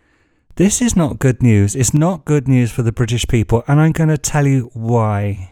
this 0.56 0.82
is 0.82 0.94
not 0.94 1.18
good 1.18 1.42
news. 1.42 1.74
It's 1.74 1.94
not 1.94 2.26
good 2.26 2.46
news 2.46 2.70
for 2.70 2.82
the 2.82 2.92
British 2.92 3.26
people, 3.26 3.64
and 3.66 3.80
I'm 3.80 3.92
going 3.92 4.10
to 4.10 4.18
tell 4.18 4.46
you 4.46 4.70
why. 4.74 5.51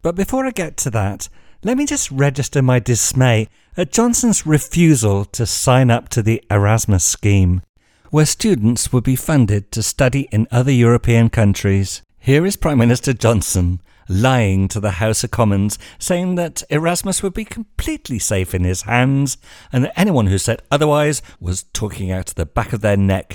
But 0.00 0.14
before 0.14 0.46
I 0.46 0.50
get 0.50 0.76
to 0.78 0.90
that, 0.90 1.28
let 1.64 1.76
me 1.76 1.84
just 1.84 2.10
register 2.12 2.62
my 2.62 2.78
dismay 2.78 3.48
at 3.76 3.90
Johnson's 3.90 4.46
refusal 4.46 5.24
to 5.24 5.44
sign 5.44 5.90
up 5.90 6.08
to 6.10 6.22
the 6.22 6.40
Erasmus 6.48 7.02
scheme, 7.02 7.62
where 8.10 8.24
students 8.24 8.92
would 8.92 9.02
be 9.02 9.16
funded 9.16 9.72
to 9.72 9.82
study 9.82 10.28
in 10.30 10.46
other 10.52 10.70
European 10.70 11.30
countries. 11.30 12.02
Here 12.16 12.46
is 12.46 12.56
Prime 12.56 12.78
Minister 12.78 13.12
Johnson 13.12 13.80
lying 14.08 14.68
to 14.68 14.78
the 14.78 14.92
House 14.92 15.24
of 15.24 15.32
Commons, 15.32 15.80
saying 15.98 16.36
that 16.36 16.62
Erasmus 16.70 17.20
would 17.22 17.34
be 17.34 17.44
completely 17.44 18.20
safe 18.20 18.54
in 18.54 18.62
his 18.62 18.82
hands, 18.82 19.36
and 19.72 19.84
that 19.84 19.98
anyone 19.98 20.28
who 20.28 20.38
said 20.38 20.62
otherwise 20.70 21.22
was 21.40 21.64
talking 21.72 22.12
out 22.12 22.28
of 22.28 22.34
the 22.36 22.46
back 22.46 22.72
of 22.72 22.82
their 22.82 22.96
neck. 22.96 23.34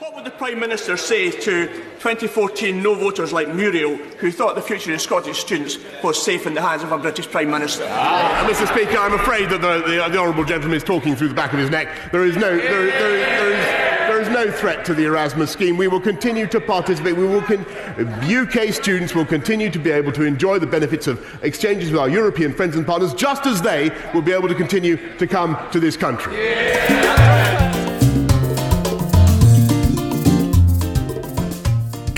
What 0.00 0.16
would 0.16 0.24
the 0.24 0.30
Prime 0.30 0.58
Minister 0.58 0.96
say 0.96 1.30
to 1.30 1.84
2014 2.00 2.82
no 2.82 2.94
voters 2.94 3.30
like 3.30 3.54
Muriel, 3.54 3.94
who 4.20 4.32
thought 4.32 4.54
the 4.54 4.62
future 4.62 4.94
of 4.94 5.00
Scottish 5.02 5.38
students 5.38 5.78
was 6.02 6.20
safe 6.20 6.46
in 6.46 6.54
the 6.54 6.62
hands 6.62 6.82
of 6.82 6.92
a 6.92 6.98
British 6.98 7.30
Prime 7.30 7.50
Minister? 7.50 7.84
Uh, 7.86 8.48
Mr. 8.48 8.66
Speaker, 8.66 8.96
I'm 8.96 9.12
afraid 9.12 9.50
that 9.50 9.60
the, 9.60 9.82
the, 9.86 10.08
the 10.08 10.18
honourable 10.18 10.44
gentleman 10.44 10.78
is 10.78 10.82
talking 10.82 11.14
through 11.14 11.28
the 11.28 11.34
back 11.34 11.52
of 11.52 11.58
his 11.58 11.68
neck. 11.68 12.10
There 12.10 12.24
is 12.24 12.36
no. 12.36 12.56
There, 12.56 12.86
there, 12.86 13.16
there 13.16 13.50
is, 13.50 13.90
there 14.08 14.20
is 14.22 14.28
no 14.30 14.50
threat 14.50 14.86
to 14.86 14.94
the 14.94 15.04
Erasmus 15.04 15.50
scheme. 15.50 15.76
We 15.76 15.88
will 15.88 16.00
continue 16.00 16.46
to 16.46 16.58
participate. 16.58 17.16
We 17.16 17.26
will 17.26 17.42
UK 17.42 18.72
students 18.72 19.14
will 19.14 19.26
continue 19.26 19.70
to 19.70 19.78
be 19.78 19.90
able 19.90 20.12
to 20.12 20.22
enjoy 20.22 20.58
the 20.58 20.66
benefits 20.66 21.06
of 21.06 21.22
exchanges 21.44 21.90
with 21.90 22.00
our 22.00 22.08
European 22.08 22.54
friends 22.54 22.76
and 22.76 22.86
partners, 22.86 23.12
just 23.12 23.44
as 23.44 23.60
they 23.60 23.90
will 24.14 24.22
be 24.22 24.32
able 24.32 24.48
to 24.48 24.54
continue 24.54 24.96
to 25.18 25.26
come 25.26 25.58
to 25.70 25.78
this 25.78 25.98
country. 25.98 26.34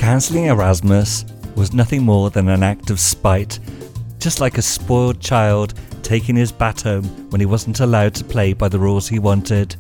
Cancelling 0.03 0.47
Erasmus 0.47 1.25
was 1.55 1.73
nothing 1.73 2.03
more 2.03 2.29
than 2.29 2.49
an 2.49 2.65
act 2.65 2.91
of 2.91 2.99
spite, 2.99 3.61
just 4.19 4.41
like 4.41 4.59
a 4.59 4.63
spoiled 4.63 5.21
child 5.21 5.75
taking 6.03 6.35
his 6.35 6.51
bat 6.51 6.81
home 6.81 7.05
when 7.31 7.41
he 7.41 7.47
wasn't 7.47 7.79
allowed 7.79 8.13
to 8.17 8.25
play 8.25 8.53
by 8.53 8.69
the 8.69 8.81
rules 8.81 9.07
he 9.07 9.21
wanted. 9.21 9.77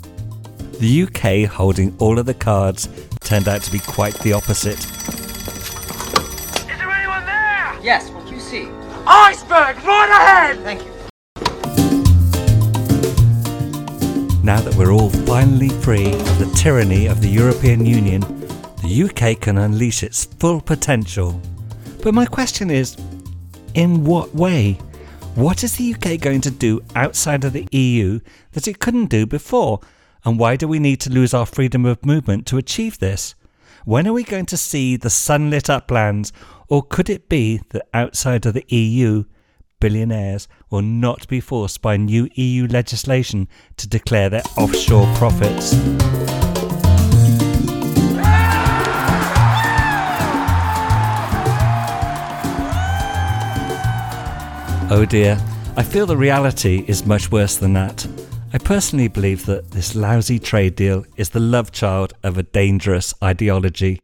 The 0.78 1.02
UK 1.02 1.50
holding 1.50 1.92
all 1.98 2.20
of 2.20 2.26
the 2.26 2.34
cards 2.34 2.88
turned 3.18 3.48
out 3.48 3.62
to 3.62 3.72
be 3.72 3.80
quite 3.80 4.14
the 4.20 4.32
opposite. 4.32 4.78
Is 4.78 6.66
there 6.66 6.88
anyone 6.88 7.26
there? 7.26 7.76
Yes, 7.82 8.08
what 8.10 8.24
do 8.28 8.32
you 8.32 8.40
see? 8.40 8.68
Iceberg, 9.04 9.84
right 9.84 10.08
ahead! 10.08 10.60
Thank 10.60 10.82
you. 10.82 10.92
Now 14.44 14.60
that 14.60 14.76
we're 14.76 14.92
all 14.92 15.10
finally 15.10 15.70
free 15.70 16.12
of 16.12 16.38
the 16.38 16.48
tyranny 16.56 17.06
of 17.06 17.22
the 17.22 17.28
European 17.28 17.84
Union, 17.84 18.41
the 18.82 19.04
UK 19.04 19.40
can 19.40 19.58
unleash 19.58 20.02
its 20.02 20.24
full 20.24 20.60
potential. 20.60 21.40
But 22.02 22.14
my 22.14 22.26
question 22.26 22.70
is 22.70 22.96
in 23.74 24.04
what 24.04 24.34
way? 24.34 24.72
What 25.34 25.64
is 25.64 25.76
the 25.76 25.94
UK 25.94 26.20
going 26.20 26.40
to 26.42 26.50
do 26.50 26.82
outside 26.94 27.44
of 27.44 27.52
the 27.52 27.66
EU 27.70 28.20
that 28.52 28.68
it 28.68 28.80
couldn't 28.80 29.06
do 29.06 29.24
before? 29.24 29.80
And 30.24 30.38
why 30.38 30.56
do 30.56 30.68
we 30.68 30.78
need 30.78 31.00
to 31.00 31.10
lose 31.10 31.32
our 31.32 31.46
freedom 31.46 31.86
of 31.86 32.04
movement 32.04 32.46
to 32.48 32.58
achieve 32.58 32.98
this? 32.98 33.34
When 33.84 34.06
are 34.06 34.12
we 34.12 34.24
going 34.24 34.46
to 34.46 34.56
see 34.56 34.96
the 34.96 35.10
sunlit 35.10 35.70
uplands? 35.70 36.32
Or 36.68 36.82
could 36.82 37.08
it 37.08 37.28
be 37.28 37.60
that 37.70 37.88
outside 37.94 38.46
of 38.46 38.54
the 38.54 38.64
EU, 38.68 39.24
billionaires 39.80 40.48
will 40.70 40.82
not 40.82 41.26
be 41.28 41.40
forced 41.40 41.82
by 41.82 41.96
new 41.96 42.28
EU 42.34 42.66
legislation 42.66 43.48
to 43.76 43.88
declare 43.88 44.28
their 44.28 44.42
offshore 44.56 45.06
profits? 45.16 45.72
Oh 54.94 55.06
dear, 55.06 55.42
I 55.75 55.82
feel 55.82 56.04
the 56.04 56.18
reality 56.18 56.84
is 56.87 57.06
much 57.06 57.32
worse 57.32 57.56
than 57.56 57.72
that. 57.72 58.06
I 58.52 58.58
personally 58.58 59.08
believe 59.08 59.46
that 59.46 59.70
this 59.70 59.94
lousy 59.94 60.38
trade 60.38 60.76
deal 60.76 61.06
is 61.16 61.30
the 61.30 61.40
love 61.40 61.72
child 61.72 62.12
of 62.22 62.37
a 62.37 62.42
dangerous 62.42 63.14
ideology. 63.25 64.02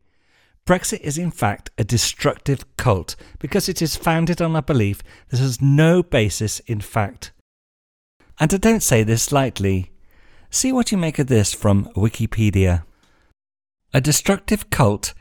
Brexit 0.67 1.01
is 1.01 1.19
in 1.19 1.31
fact 1.31 1.71
a 1.77 1.85
destructive 1.85 2.65
cult 2.79 3.17
because 3.39 3.69
it 3.69 3.83
is 3.83 3.97
founded 3.97 4.41
on 4.41 4.57
a 4.57 4.63
belief 4.63 5.03
that 5.29 5.41
has 5.41 5.61
no 5.61 6.03
basis 6.03 6.61
in 6.61 6.81
fact. 6.81 7.33
And 8.41 8.55
I 8.55 8.57
don't 8.57 8.83
say 8.83 9.03
this 9.03 9.31
lightly. 9.31 9.93
See 10.49 10.73
what 10.73 10.91
you 10.91 10.97
make 10.97 11.19
of 11.19 11.27
this 11.27 11.53
from 11.53 11.93
Wikipedia. 11.97 12.85
A 13.93 14.01
destructive 14.01 14.71
cult 14.71 15.13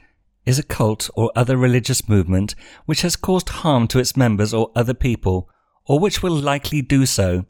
is 0.46 0.58
a 0.58 0.64
cult 0.64 1.10
or 1.16 1.30
other 1.36 1.58
religious 1.58 2.08
movement 2.08 2.56
which 2.86 3.02
has 3.02 3.18
caused 3.18 3.50
harm 3.50 3.86
to 3.90 4.00
its 4.00 4.16
members 4.16 4.54
or 4.54 4.72
other 4.74 4.94
people, 4.94 5.50
or 5.88 6.00
which 6.00 6.22
will 6.22 6.36
likely 6.36 6.82
do 6.82 7.06
so. 7.06 7.46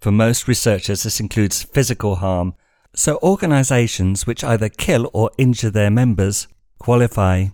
For 0.00 0.12
most 0.12 0.46
researchers, 0.46 1.02
this 1.02 1.20
includes 1.20 1.62
physical 1.62 2.16
harm, 2.16 2.54
so 2.94 3.18
organizations 3.22 4.26
which 4.26 4.44
either 4.44 4.68
kill 4.68 5.10
or 5.12 5.30
injure 5.38 5.70
their 5.70 5.90
members 5.90 6.48
qualify. 6.78 7.46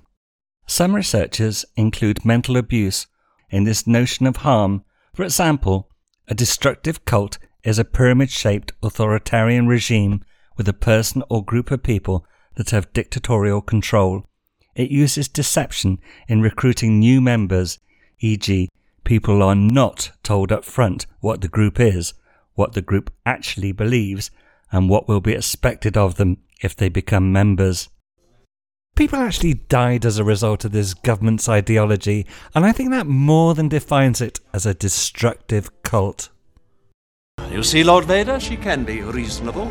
Some 0.66 0.95
researchers 0.95 1.64
include 1.76 2.25
mental 2.25 2.56
abuse 2.56 3.06
in 3.50 3.64
this 3.64 3.87
notion 3.87 4.26
of 4.26 4.38
harm. 4.38 4.85
For 5.14 5.23
example, 5.25 5.88
a 6.28 6.35
destructive 6.35 7.04
cult 7.04 7.38
is 7.62 7.78
a 7.78 7.85
pyramid 7.85 8.30
shaped 8.30 8.73
authoritarian 8.83 9.66
regime 9.66 10.25
with 10.56 10.68
a 10.68 10.73
person 10.73 11.23
or 11.28 11.45
group 11.45 11.71
of 11.71 11.83
people 11.83 12.26
that 12.56 12.71
have 12.71 12.92
dictatorial 12.92 13.61
control. 13.61 14.28
It 14.75 14.90
uses 14.90 15.28
deception 15.28 15.99
in 16.28 16.42
recruiting 16.42 16.99
new 16.99 17.21
members, 17.21 17.78
e.g., 18.21 18.68
people 19.06 19.40
are 19.40 19.54
not 19.54 20.10
told 20.25 20.50
up 20.52 20.64
front 20.64 21.06
what 21.20 21.40
the 21.40 21.48
group 21.48 21.78
is, 21.78 22.12
what 22.54 22.72
the 22.72 22.82
group 22.82 23.10
actually 23.25 23.72
believes, 23.72 24.30
and 24.72 24.90
what 24.90 25.08
will 25.08 25.20
be 25.20 25.32
expected 25.32 25.96
of 25.96 26.16
them 26.16 26.36
if 26.60 26.75
they 26.75 26.88
become 26.88 27.32
members. 27.32 27.88
People 28.96 29.20
actually 29.20 29.54
died 29.54 30.04
as 30.04 30.18
a 30.18 30.25
result 30.25 30.64
of 30.64 30.72
this 30.72 30.92
government's 30.92 31.48
ideology, 31.48 32.26
and 32.54 32.66
I 32.66 32.72
think 32.72 32.90
that 32.90 33.06
more 33.06 33.54
than 33.54 33.68
defines 33.68 34.20
it 34.20 34.40
as 34.52 34.66
a 34.66 34.75
destructive 34.75 35.70
cult. 35.82 36.30
You 37.50 37.62
see, 37.62 37.84
Lord 37.84 38.06
Vader, 38.06 38.40
she 38.40 38.56
can 38.56 38.84
be 38.84 39.02
reasonable. 39.02 39.70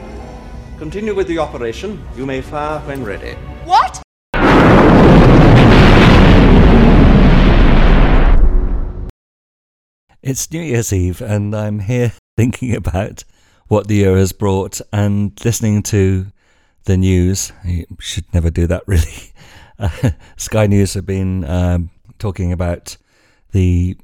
Continue 0.77 1.13
with 1.13 1.27
the 1.27 1.39
operation. 1.39 2.01
You 2.15 2.25
may 2.25 2.41
fire 2.41 2.79
when 2.87 3.03
ready. 3.03 3.33
What? 3.65 4.04
It's 10.25 10.51
New 10.51 10.59
Year's 10.59 10.91
Eve, 10.91 11.21
and 11.21 11.55
I'm 11.55 11.81
here 11.81 12.11
thinking 12.35 12.75
about 12.75 13.23
what 13.67 13.87
the 13.87 13.97
year 13.97 14.17
has 14.17 14.31
brought 14.31 14.81
and 14.91 15.39
listening 15.45 15.83
to 15.83 16.25
the 16.85 16.97
news. 16.97 17.53
You 17.63 17.85
should 17.99 18.25
never 18.33 18.49
do 18.49 18.65
that, 18.65 18.81
really. 18.87 19.33
Uh, 19.77 20.09
Sky 20.35 20.65
News 20.65 20.95
have 20.95 21.05
been 21.05 21.45
um, 21.45 21.91
talking 22.17 22.51
about 22.51 22.97
the. 23.51 23.99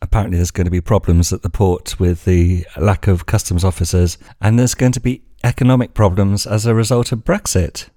Apparently, 0.00 0.38
there's 0.38 0.50
going 0.50 0.64
to 0.64 0.70
be 0.70 0.80
problems 0.80 1.34
at 1.34 1.42
the 1.42 1.50
port 1.50 2.00
with 2.00 2.24
the 2.24 2.64
lack 2.78 3.06
of 3.06 3.26
customs 3.26 3.62
officers, 3.62 4.16
and 4.40 4.58
there's 4.58 4.74
going 4.74 4.92
to 4.92 5.00
be 5.00 5.22
economic 5.44 5.92
problems 5.92 6.46
as 6.46 6.64
a 6.64 6.74
result 6.74 7.12
of 7.12 7.26
Brexit. 7.26 7.90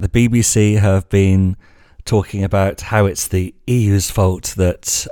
The 0.00 0.08
BBC 0.08 0.78
have 0.78 1.10
been 1.10 1.58
talking 2.06 2.42
about 2.42 2.80
how 2.80 3.04
it's 3.04 3.28
the 3.28 3.54
EU's 3.66 4.10
fault 4.10 4.54
that 4.56 5.06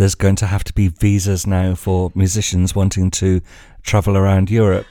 there's 0.00 0.14
going 0.14 0.34
to 0.34 0.46
have 0.46 0.64
to 0.64 0.72
be 0.72 0.88
visas 0.88 1.46
now 1.46 1.74
for 1.74 2.10
musicians 2.14 2.74
wanting 2.74 3.10
to 3.10 3.42
travel 3.82 4.16
around 4.16 4.50
Europe. 4.50 4.86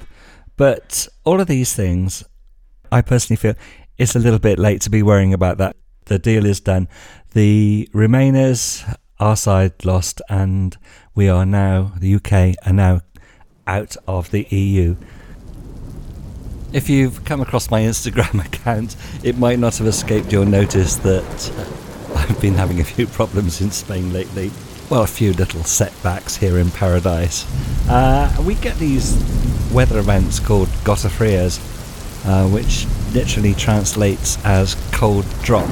But 0.55 1.07
all 1.23 1.41
of 1.41 1.47
these 1.47 1.73
things, 1.73 2.23
I 2.91 3.01
personally 3.01 3.37
feel 3.37 3.55
it's 3.97 4.15
a 4.15 4.19
little 4.19 4.37
bit 4.37 4.59
late 4.59 4.81
to 4.81 4.91
be 4.91 5.01
worrying 5.01 5.33
about 5.33 5.57
that. 5.57 5.75
The 6.05 6.19
deal 6.19 6.45
is 6.45 6.59
done. 6.59 6.87
The 7.33 7.89
Remainers, 7.91 8.85
our 9.19 9.35
side 9.35 9.83
lost, 9.83 10.21
and 10.29 10.77
we 11.15 11.27
are 11.27 11.43
now, 11.43 11.91
the 11.97 12.13
UK 12.13 12.55
are 12.67 12.73
now 12.73 13.01
out 13.65 13.97
of 14.07 14.29
the 14.29 14.43
EU. 14.51 14.95
If 16.71 16.87
you've 16.87 17.25
come 17.25 17.41
across 17.41 17.71
my 17.71 17.81
Instagram 17.81 18.45
account, 18.53 18.95
it 19.23 19.39
might 19.39 19.57
not 19.57 19.75
have 19.77 19.87
escaped 19.87 20.31
your 20.31 20.45
notice 20.45 20.97
that 20.97 21.51
I've 22.15 22.39
been 22.39 22.53
having 22.53 22.79
a 22.79 22.83
few 22.83 23.07
problems 23.07 23.59
in 23.59 23.71
Spain 23.71 24.13
lately 24.13 24.51
well, 24.89 25.03
a 25.03 25.07
few 25.07 25.33
little 25.33 25.63
setbacks 25.63 26.37
here 26.37 26.57
in 26.57 26.71
paradise. 26.71 27.45
Uh, 27.87 28.35
we 28.45 28.55
get 28.55 28.77
these 28.77 29.13
weather 29.71 29.99
events 29.99 30.39
called 30.39 30.67
gota 30.83 31.09
frias, 31.09 31.59
uh, 32.25 32.47
which 32.49 32.87
literally 33.13 33.53
translates 33.53 34.43
as 34.43 34.75
cold 34.91 35.25
drop. 35.43 35.67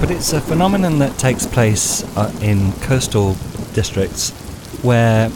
But 0.00 0.10
it's 0.10 0.32
a 0.32 0.40
phenomenon 0.40 0.98
that 0.98 1.18
takes 1.18 1.46
place 1.46 2.04
uh, 2.16 2.32
in 2.42 2.72
coastal 2.80 3.34
districts 3.72 4.30
where 4.82 5.30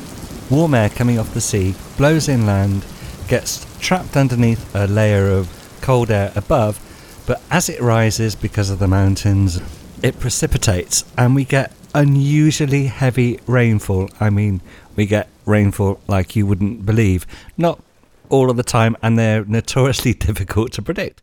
warm 0.50 0.74
air 0.74 0.90
coming 0.90 1.18
off 1.18 1.32
the 1.32 1.40
sea 1.40 1.74
blows 1.96 2.28
inland, 2.28 2.84
gets 3.28 3.66
trapped 3.80 4.16
underneath 4.16 4.74
a 4.74 4.86
layer 4.86 5.30
of 5.30 5.48
cold 5.80 6.10
air 6.10 6.30
above, 6.36 6.78
but 7.26 7.40
as 7.50 7.70
it 7.70 7.80
rises 7.80 8.34
because 8.34 8.68
of 8.68 8.78
the 8.78 8.88
mountains, 8.88 9.60
it 10.02 10.20
precipitates, 10.20 11.04
and 11.16 11.34
we 11.34 11.44
get 11.44 11.72
unusually 11.94 12.86
heavy 12.86 13.38
rainfall. 13.46 14.10
I 14.20 14.30
mean, 14.30 14.60
we 14.96 15.06
get 15.06 15.28
rainfall 15.46 16.00
like 16.08 16.36
you 16.36 16.46
wouldn't 16.46 16.84
believe. 16.84 17.26
Not 17.56 17.80
all 18.28 18.50
of 18.50 18.56
the 18.56 18.62
time, 18.62 18.96
and 19.02 19.18
they're 19.18 19.44
notoriously 19.44 20.14
difficult 20.28 20.72
to 20.72 20.82
predict. 20.82 21.22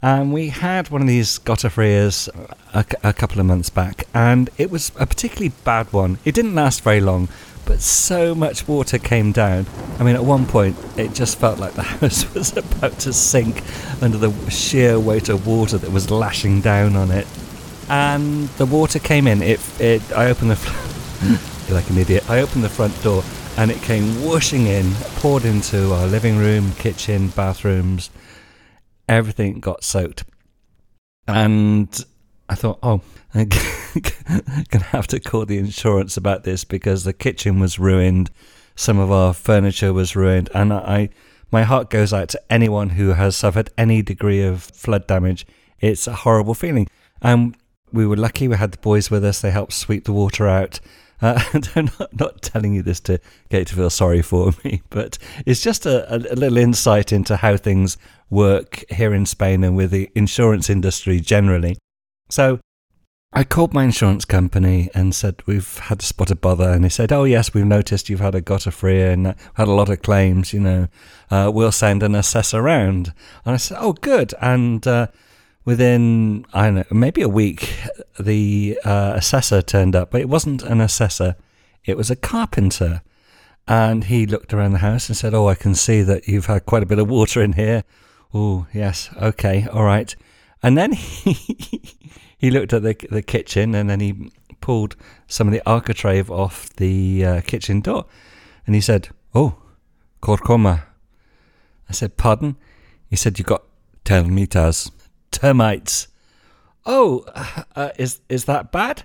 And 0.00 0.32
we 0.32 0.48
had 0.48 0.90
one 0.90 1.00
of 1.00 1.06
these 1.06 1.38
gota 1.38 1.70
frias 1.70 2.28
a, 2.74 2.84
a 3.04 3.12
couple 3.12 3.38
of 3.38 3.46
months 3.46 3.70
back, 3.70 4.04
and 4.14 4.50
it 4.58 4.70
was 4.70 4.90
a 4.98 5.06
particularly 5.06 5.52
bad 5.64 5.92
one. 5.92 6.18
It 6.24 6.34
didn't 6.34 6.56
last 6.56 6.82
very 6.82 7.00
long, 7.00 7.28
but 7.64 7.80
so 7.80 8.34
much 8.34 8.66
water 8.66 8.98
came 8.98 9.30
down. 9.30 9.66
I 10.00 10.02
mean, 10.02 10.16
at 10.16 10.24
one 10.24 10.46
point, 10.46 10.76
it 10.96 11.14
just 11.14 11.38
felt 11.38 11.60
like 11.60 11.74
the 11.74 11.82
house 12.00 12.32
was 12.34 12.56
about 12.56 12.98
to 13.00 13.12
sink 13.12 13.62
under 14.00 14.18
the 14.18 14.32
sheer 14.50 14.98
weight 14.98 15.28
of 15.28 15.46
water 15.46 15.78
that 15.78 15.90
was 15.92 16.10
lashing 16.10 16.60
down 16.60 16.96
on 16.96 17.12
it 17.12 17.26
and 17.92 18.48
the 18.56 18.64
water 18.64 18.98
came 18.98 19.26
in. 19.26 19.42
It, 19.42 19.60
it 19.78 20.02
I 20.12 20.30
opened 20.30 20.50
the 20.50 21.68
like 21.70 21.88
an 21.90 21.98
idiot. 21.98 22.28
I 22.28 22.40
opened 22.40 22.64
the 22.64 22.70
front 22.70 23.00
door 23.02 23.22
and 23.58 23.70
it 23.70 23.82
came 23.82 24.24
whooshing 24.24 24.66
in, 24.66 24.92
poured 25.16 25.44
into 25.44 25.92
our 25.92 26.06
living 26.06 26.38
room, 26.38 26.72
kitchen, 26.72 27.28
bathrooms. 27.28 28.08
Everything 29.10 29.60
got 29.60 29.84
soaked, 29.84 30.24
and 31.28 32.02
I 32.48 32.54
thought, 32.54 32.78
oh, 32.82 33.02
I'm 33.34 33.48
gonna 34.70 34.84
have 34.84 35.06
to 35.08 35.20
call 35.20 35.44
the 35.44 35.58
insurance 35.58 36.16
about 36.16 36.44
this 36.44 36.64
because 36.64 37.04
the 37.04 37.12
kitchen 37.12 37.60
was 37.60 37.78
ruined, 37.78 38.30
some 38.74 38.98
of 38.98 39.12
our 39.12 39.34
furniture 39.34 39.92
was 39.92 40.16
ruined, 40.16 40.48
and 40.54 40.72
I, 40.72 41.10
my 41.50 41.64
heart 41.64 41.90
goes 41.90 42.14
out 42.14 42.30
to 42.30 42.40
anyone 42.48 42.90
who 42.90 43.08
has 43.08 43.36
suffered 43.36 43.68
any 43.76 44.00
degree 44.00 44.40
of 44.40 44.62
flood 44.62 45.06
damage. 45.06 45.44
It's 45.78 46.06
a 46.06 46.14
horrible 46.14 46.54
feeling. 46.54 46.88
And 47.20 47.56
we 47.92 48.06
were 48.06 48.16
lucky 48.16 48.48
we 48.48 48.56
had 48.56 48.72
the 48.72 48.78
boys 48.78 49.10
with 49.10 49.24
us. 49.24 49.40
They 49.40 49.50
helped 49.50 49.72
sweep 49.72 50.04
the 50.04 50.12
water 50.12 50.48
out. 50.48 50.80
Uh, 51.20 51.42
I'm 51.76 51.90
not, 51.98 52.20
not, 52.20 52.42
telling 52.42 52.74
you 52.74 52.82
this 52.82 53.00
to 53.00 53.20
get 53.48 53.60
you 53.60 53.64
to 53.66 53.74
feel 53.76 53.90
sorry 53.90 54.22
for 54.22 54.52
me, 54.64 54.82
but 54.90 55.18
it's 55.46 55.62
just 55.62 55.86
a, 55.86 56.14
a, 56.14 56.18
little 56.34 56.58
insight 56.58 57.12
into 57.12 57.36
how 57.36 57.56
things 57.56 57.96
work 58.28 58.84
here 58.90 59.14
in 59.14 59.24
Spain 59.24 59.62
and 59.62 59.76
with 59.76 59.92
the 59.92 60.10
insurance 60.14 60.68
industry 60.68 61.20
generally. 61.20 61.78
So 62.28 62.58
I 63.34 63.44
called 63.44 63.72
my 63.72 63.84
insurance 63.84 64.26
company 64.26 64.90
and 64.94 65.14
said, 65.14 65.42
We've 65.46 65.78
had 65.78 66.02
a 66.02 66.04
spot 66.04 66.30
of 66.30 66.42
bother. 66.42 66.68
And 66.70 66.84
they 66.84 66.90
said, 66.90 67.12
Oh, 67.12 67.24
yes, 67.24 67.54
we've 67.54 67.64
noticed 67.64 68.10
you've 68.10 68.20
had 68.20 68.34
a 68.34 68.42
gota 68.42 68.72
fria 68.72 69.12
and 69.12 69.34
had 69.54 69.68
a 69.68 69.72
lot 69.72 69.88
of 69.88 70.02
claims, 70.02 70.52
you 70.52 70.60
know. 70.60 70.88
Uh, 71.30 71.50
we'll 71.52 71.72
send 71.72 72.02
an 72.02 72.14
assessor 72.14 72.58
around. 72.58 73.14
And 73.46 73.54
I 73.54 73.56
said, 73.56 73.78
Oh, 73.80 73.94
good. 73.94 74.34
And 74.42 74.86
uh, 74.86 75.06
within 75.64 76.44
I 76.52 76.66
don't 76.66 76.74
know 76.74 76.84
maybe 76.90 77.22
a 77.22 77.28
week, 77.28 77.74
the 78.18 78.78
uh, 78.84 79.12
assessor 79.16 79.62
turned 79.62 79.94
up, 79.96 80.10
but 80.10 80.20
it 80.20 80.28
wasn't 80.28 80.62
an 80.62 80.80
assessor; 80.80 81.36
it 81.84 81.96
was 81.96 82.10
a 82.10 82.16
carpenter. 82.16 83.02
And 83.68 84.04
he 84.04 84.26
looked 84.26 84.52
around 84.52 84.72
the 84.72 84.78
house 84.78 85.08
and 85.08 85.16
said, 85.16 85.34
"Oh, 85.34 85.48
I 85.48 85.54
can 85.54 85.74
see 85.74 86.02
that 86.02 86.26
you've 86.26 86.46
had 86.46 86.66
quite 86.66 86.82
a 86.82 86.86
bit 86.86 86.98
of 86.98 87.08
water 87.08 87.42
in 87.42 87.52
here." 87.52 87.84
Oh, 88.34 88.66
yes, 88.72 89.10
okay, 89.20 89.66
all 89.70 89.84
right. 89.84 90.14
And 90.62 90.76
then 90.76 90.92
he 90.92 91.34
he 92.38 92.50
looked 92.50 92.72
at 92.72 92.82
the 92.82 92.96
the 93.10 93.22
kitchen 93.22 93.74
and 93.74 93.88
then 93.88 94.00
he 94.00 94.30
pulled 94.60 94.96
some 95.26 95.48
of 95.48 95.52
the 95.52 95.62
architrave 95.66 96.30
off 96.30 96.70
the 96.76 97.24
uh, 97.24 97.40
kitchen 97.42 97.80
door, 97.80 98.06
and 98.66 98.74
he 98.74 98.80
said, 98.80 99.08
"Oh, 99.34 99.56
corcoma." 100.20 100.84
I 101.88 101.92
said, 101.92 102.16
"Pardon?" 102.16 102.56
He 103.10 103.16
said, 103.16 103.38
"You 103.38 103.44
got 103.44 103.64
termitas." 104.04 104.90
Termites. 105.32 106.08
Oh, 106.86 107.24
uh, 107.74 107.90
is 107.98 108.20
is 108.28 108.44
that 108.44 108.70
bad? 108.72 109.04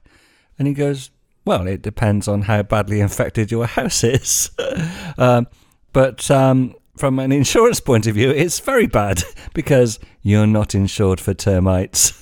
And 0.59 0.67
he 0.67 0.73
goes, 0.73 1.11
Well, 1.45 1.67
it 1.67 1.81
depends 1.81 2.27
on 2.27 2.43
how 2.43 2.63
badly 2.63 2.99
infected 3.01 3.51
your 3.51 3.65
house 3.65 4.03
is. 4.03 4.51
um, 5.17 5.47
but 5.93 6.29
um, 6.29 6.75
from 6.97 7.19
an 7.19 7.31
insurance 7.31 7.79
point 7.79 8.07
of 8.07 8.15
view, 8.15 8.29
it's 8.29 8.59
very 8.59 8.87
bad 8.87 9.23
because 9.53 9.99
you're 10.21 10.47
not 10.47 10.75
insured 10.75 11.19
for 11.19 11.33
termites. 11.33 12.13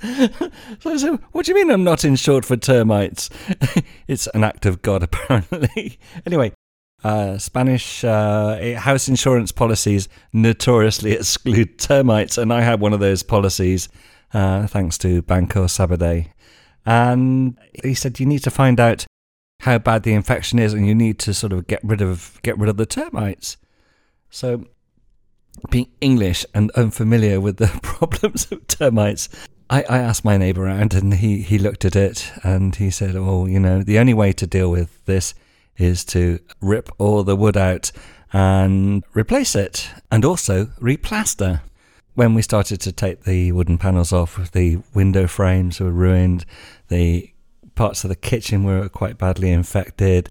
so, 0.80 0.96
so, 0.96 1.16
what 1.32 1.44
do 1.44 1.52
you 1.52 1.54
mean 1.54 1.70
I'm 1.70 1.84
not 1.84 2.04
insured 2.04 2.44
for 2.44 2.56
termites? 2.56 3.30
it's 4.06 4.26
an 4.28 4.44
act 4.44 4.66
of 4.66 4.82
God, 4.82 5.02
apparently. 5.02 5.98
anyway, 6.26 6.52
uh, 7.04 7.38
Spanish 7.38 8.02
uh, 8.02 8.76
house 8.78 9.08
insurance 9.08 9.52
policies 9.52 10.08
notoriously 10.32 11.12
exclude 11.20 11.78
termites, 11.78 12.38
and 12.38 12.52
I 12.52 12.62
had 12.62 12.80
one 12.80 12.92
of 12.92 13.00
those 13.00 13.22
policies 13.22 13.88
uh, 14.34 14.66
thanks 14.66 14.98
to 14.98 15.22
Banco 15.22 15.64
Sabadell. 15.66 16.26
And 16.84 17.58
he 17.84 17.94
said 17.94 18.18
you 18.18 18.26
need 18.26 18.42
to 18.44 18.50
find 18.50 18.80
out 18.80 19.06
how 19.60 19.78
bad 19.78 20.02
the 20.02 20.12
infection 20.12 20.58
is, 20.58 20.72
and 20.72 20.86
you 20.86 20.94
need 20.94 21.18
to 21.20 21.34
sort 21.34 21.52
of 21.52 21.66
get 21.66 21.80
rid 21.82 22.00
of 22.00 22.40
get 22.42 22.58
rid 22.58 22.68
of 22.68 22.76
the 22.76 22.86
termites. 22.86 23.56
So, 24.30 24.64
being 25.70 25.90
English 26.00 26.44
and 26.54 26.70
unfamiliar 26.72 27.40
with 27.40 27.58
the 27.58 27.66
problems 27.82 28.50
of 28.50 28.66
termites, 28.66 29.28
I, 29.70 29.82
I 29.88 29.98
asked 29.98 30.24
my 30.24 30.36
neighbour 30.36 30.64
around, 30.64 30.94
and 30.94 31.14
he 31.14 31.42
he 31.42 31.58
looked 31.58 31.84
at 31.84 31.94
it 31.94 32.32
and 32.42 32.74
he 32.74 32.90
said, 32.90 33.14
"Oh, 33.16 33.46
you 33.46 33.60
know, 33.60 33.82
the 33.82 33.98
only 33.98 34.14
way 34.14 34.32
to 34.32 34.46
deal 34.46 34.70
with 34.70 35.04
this 35.04 35.34
is 35.78 36.04
to 36.06 36.40
rip 36.60 36.90
all 36.98 37.22
the 37.22 37.36
wood 37.36 37.56
out 37.56 37.90
and 38.32 39.04
replace 39.14 39.54
it, 39.54 39.88
and 40.10 40.24
also 40.24 40.66
replaster." 40.80 41.62
When 42.14 42.34
we 42.34 42.42
started 42.42 42.80
to 42.80 42.92
take 42.92 43.22
the 43.22 43.52
wooden 43.52 43.78
panels 43.78 44.12
off, 44.12 44.50
the 44.50 44.78
window 44.92 45.26
frames 45.26 45.80
were 45.80 45.92
ruined, 45.92 46.44
the 46.88 47.32
parts 47.76 48.02
of 48.02 48.08
the 48.08 48.16
kitchen 48.16 48.64
were 48.64 48.88
quite 48.88 49.18
badly 49.18 49.52
infected. 49.52 50.28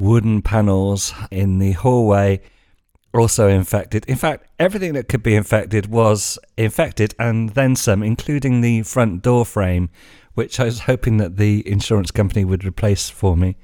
Wooden 0.00 0.40
panels 0.40 1.12
in 1.30 1.58
the 1.58 1.72
hallway 1.72 2.40
also 3.12 3.48
infected. 3.48 4.04
In 4.06 4.16
fact, 4.16 4.46
everything 4.58 4.94
that 4.94 5.08
could 5.08 5.22
be 5.22 5.34
infected 5.34 5.86
was 5.86 6.38
infected 6.56 7.14
and 7.18 7.50
then 7.50 7.76
some, 7.76 8.02
including 8.02 8.60
the 8.60 8.82
front 8.82 9.22
door 9.22 9.44
frame, 9.44 9.90
which 10.34 10.58
I 10.58 10.64
was 10.64 10.80
hoping 10.80 11.18
that 11.18 11.36
the 11.36 11.68
insurance 11.68 12.10
company 12.10 12.44
would 12.44 12.64
replace 12.64 13.10
for 13.10 13.36
me. 13.36 13.56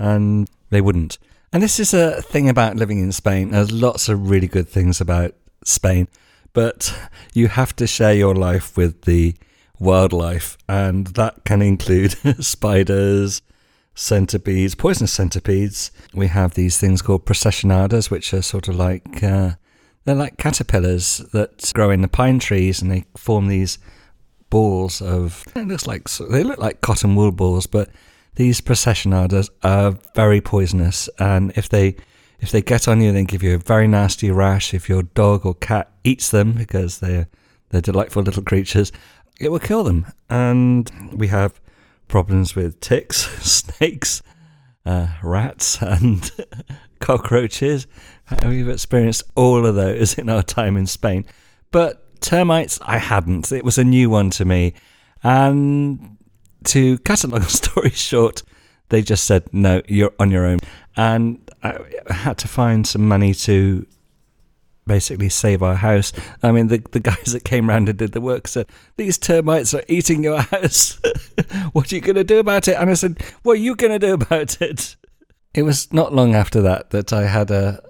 And 0.00 0.48
they 0.70 0.80
wouldn't. 0.80 1.18
And 1.52 1.62
this 1.62 1.78
is 1.78 1.92
a 1.92 2.22
thing 2.22 2.48
about 2.48 2.76
living 2.76 2.98
in 2.98 3.12
Spain. 3.12 3.50
There's 3.50 3.72
lots 3.72 4.08
of 4.08 4.30
really 4.30 4.46
good 4.46 4.68
things 4.68 5.00
about 5.00 5.34
Spain, 5.64 6.08
but 6.52 6.96
you 7.34 7.48
have 7.48 7.74
to 7.76 7.86
share 7.86 8.14
your 8.14 8.34
life 8.34 8.76
with 8.76 9.02
the 9.02 9.34
wildlife, 9.80 10.56
and 10.68 11.08
that 11.08 11.44
can 11.44 11.60
include 11.60 12.12
spiders, 12.44 13.42
centipedes, 13.94 14.74
poisonous 14.74 15.12
centipedes. 15.12 15.90
We 16.14 16.28
have 16.28 16.54
these 16.54 16.78
things 16.78 17.02
called 17.02 17.26
processionadas, 17.26 18.10
which 18.10 18.32
are 18.32 18.42
sort 18.42 18.68
of 18.68 18.76
like 18.76 19.22
uh, 19.22 19.52
they're 20.04 20.14
like 20.14 20.36
caterpillars 20.36 21.18
that 21.32 21.72
grow 21.74 21.90
in 21.90 22.02
the 22.02 22.08
pine 22.08 22.38
trees, 22.38 22.80
and 22.80 22.90
they 22.90 23.04
form 23.16 23.48
these 23.48 23.78
balls 24.50 25.02
of. 25.02 25.44
It 25.56 25.66
looks 25.66 25.86
like 25.86 26.08
they 26.08 26.44
look 26.44 26.58
like 26.58 26.80
cotton 26.80 27.16
wool 27.16 27.32
balls, 27.32 27.66
but 27.66 27.90
these 28.36 28.60
processionadas 28.60 29.50
are 29.62 29.98
very 30.14 30.40
poisonous, 30.40 31.08
and 31.18 31.52
if 31.56 31.68
they 31.68 31.96
if 32.40 32.50
they 32.50 32.62
get 32.62 32.88
on 32.88 33.00
you, 33.00 33.12
they 33.12 33.24
give 33.24 33.42
you 33.42 33.54
a 33.54 33.58
very 33.58 33.86
nasty 33.86 34.30
rash. 34.30 34.72
If 34.72 34.88
your 34.88 35.02
dog 35.02 35.44
or 35.44 35.54
cat 35.54 35.90
eats 36.04 36.30
them, 36.30 36.52
because 36.52 37.00
they're 37.00 37.28
they're 37.70 37.80
delightful 37.80 38.22
little 38.22 38.42
creatures, 38.42 38.92
it 39.40 39.50
will 39.50 39.58
kill 39.58 39.84
them. 39.84 40.06
And 40.28 40.90
we 41.12 41.28
have 41.28 41.60
problems 42.08 42.54
with 42.54 42.80
ticks, 42.80 43.16
snakes, 43.42 44.22
uh, 44.84 45.08
rats, 45.22 45.80
and 45.82 46.30
cockroaches. 47.00 47.86
We've 48.44 48.68
experienced 48.68 49.24
all 49.34 49.66
of 49.66 49.74
those 49.74 50.18
in 50.18 50.28
our 50.28 50.42
time 50.42 50.76
in 50.76 50.86
Spain. 50.86 51.24
But 51.70 52.20
termites, 52.20 52.78
I 52.82 52.98
hadn't. 52.98 53.50
It 53.50 53.64
was 53.64 53.78
a 53.78 53.84
new 53.84 54.10
one 54.10 54.30
to 54.30 54.44
me. 54.44 54.74
And 55.22 56.16
to 56.64 56.98
cut 56.98 57.24
a 57.24 57.28
long 57.28 57.42
story 57.60 57.90
short, 57.90 58.42
they 58.88 59.02
just 59.02 59.24
said, 59.24 59.52
no, 59.52 59.82
you're 59.88 60.12
on 60.18 60.30
your 60.30 60.46
own. 60.46 60.58
And 60.96 61.48
I 61.62 61.78
had 62.10 62.38
to 62.38 62.48
find 62.48 62.86
some 62.86 63.06
money 63.06 63.34
to 63.34 63.86
basically 64.86 65.28
save 65.28 65.62
our 65.62 65.76
house. 65.76 66.12
I 66.42 66.50
mean, 66.50 66.66
the, 66.66 66.82
the 66.90 67.00
guys 67.00 67.32
that 67.32 67.44
came 67.44 67.68
round 67.68 67.88
and 67.88 67.96
did 67.96 68.12
the 68.12 68.20
work 68.20 68.48
said, 68.48 68.66
These 68.96 69.18
termites 69.18 69.72
are 69.72 69.84
eating 69.88 70.24
your 70.24 70.40
house. 70.54 71.00
what 71.72 71.92
are 71.92 71.94
you 71.94 72.00
going 72.00 72.16
to 72.16 72.24
do 72.24 72.38
about 72.40 72.66
it? 72.66 72.76
And 72.76 72.90
I 72.90 72.94
said, 72.94 73.22
What 73.42 73.52
are 73.52 73.60
you 73.60 73.76
going 73.76 73.92
to 73.92 74.04
do 74.04 74.14
about 74.14 74.60
it? 74.60 74.96
It 75.54 75.62
was 75.62 75.92
not 75.92 76.12
long 76.12 76.34
after 76.34 76.60
that 76.62 76.90
that 76.90 77.12
I 77.12 77.26
had 77.26 77.50
a 77.50 77.82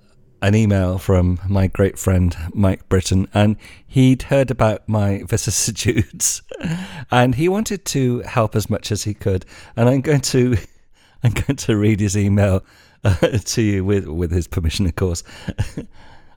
an 0.43 0.55
email 0.55 0.99
from 0.99 1.41
my 1.49 1.67
great 1.67 1.99
friend 1.99 2.37
Mike 2.55 2.89
Britton, 2.89 3.29
and 3.35 3.57
he'd 3.87 4.23
heard 4.25 4.51
about 4.51 4.89
my 4.89 5.23
vicissitudes, 5.29 6.43
and 7.11 7.35
he 7.35 7.49
wanted 7.49 7.85
to 7.87 8.21
help 8.21 8.57
as 8.57 8.71
much 8.71 8.91
as 8.93 9.05
he 9.05 9.15
could. 9.15 9.45
And 9.77 9.89
I'm 9.89 10.01
going 10.01 10.21
to, 10.23 10.57
I'm 11.23 11.33
going 11.33 11.57
to 11.57 11.77
read 11.77 12.01
his 12.01 12.17
email 12.17 12.65
uh, 13.05 13.15
to 13.15 13.63
you 13.63 13.85
with 13.85 14.07
with 14.07 14.31
his 14.31 14.47
permission, 14.47 14.87
of 14.87 14.97
course. 14.97 15.23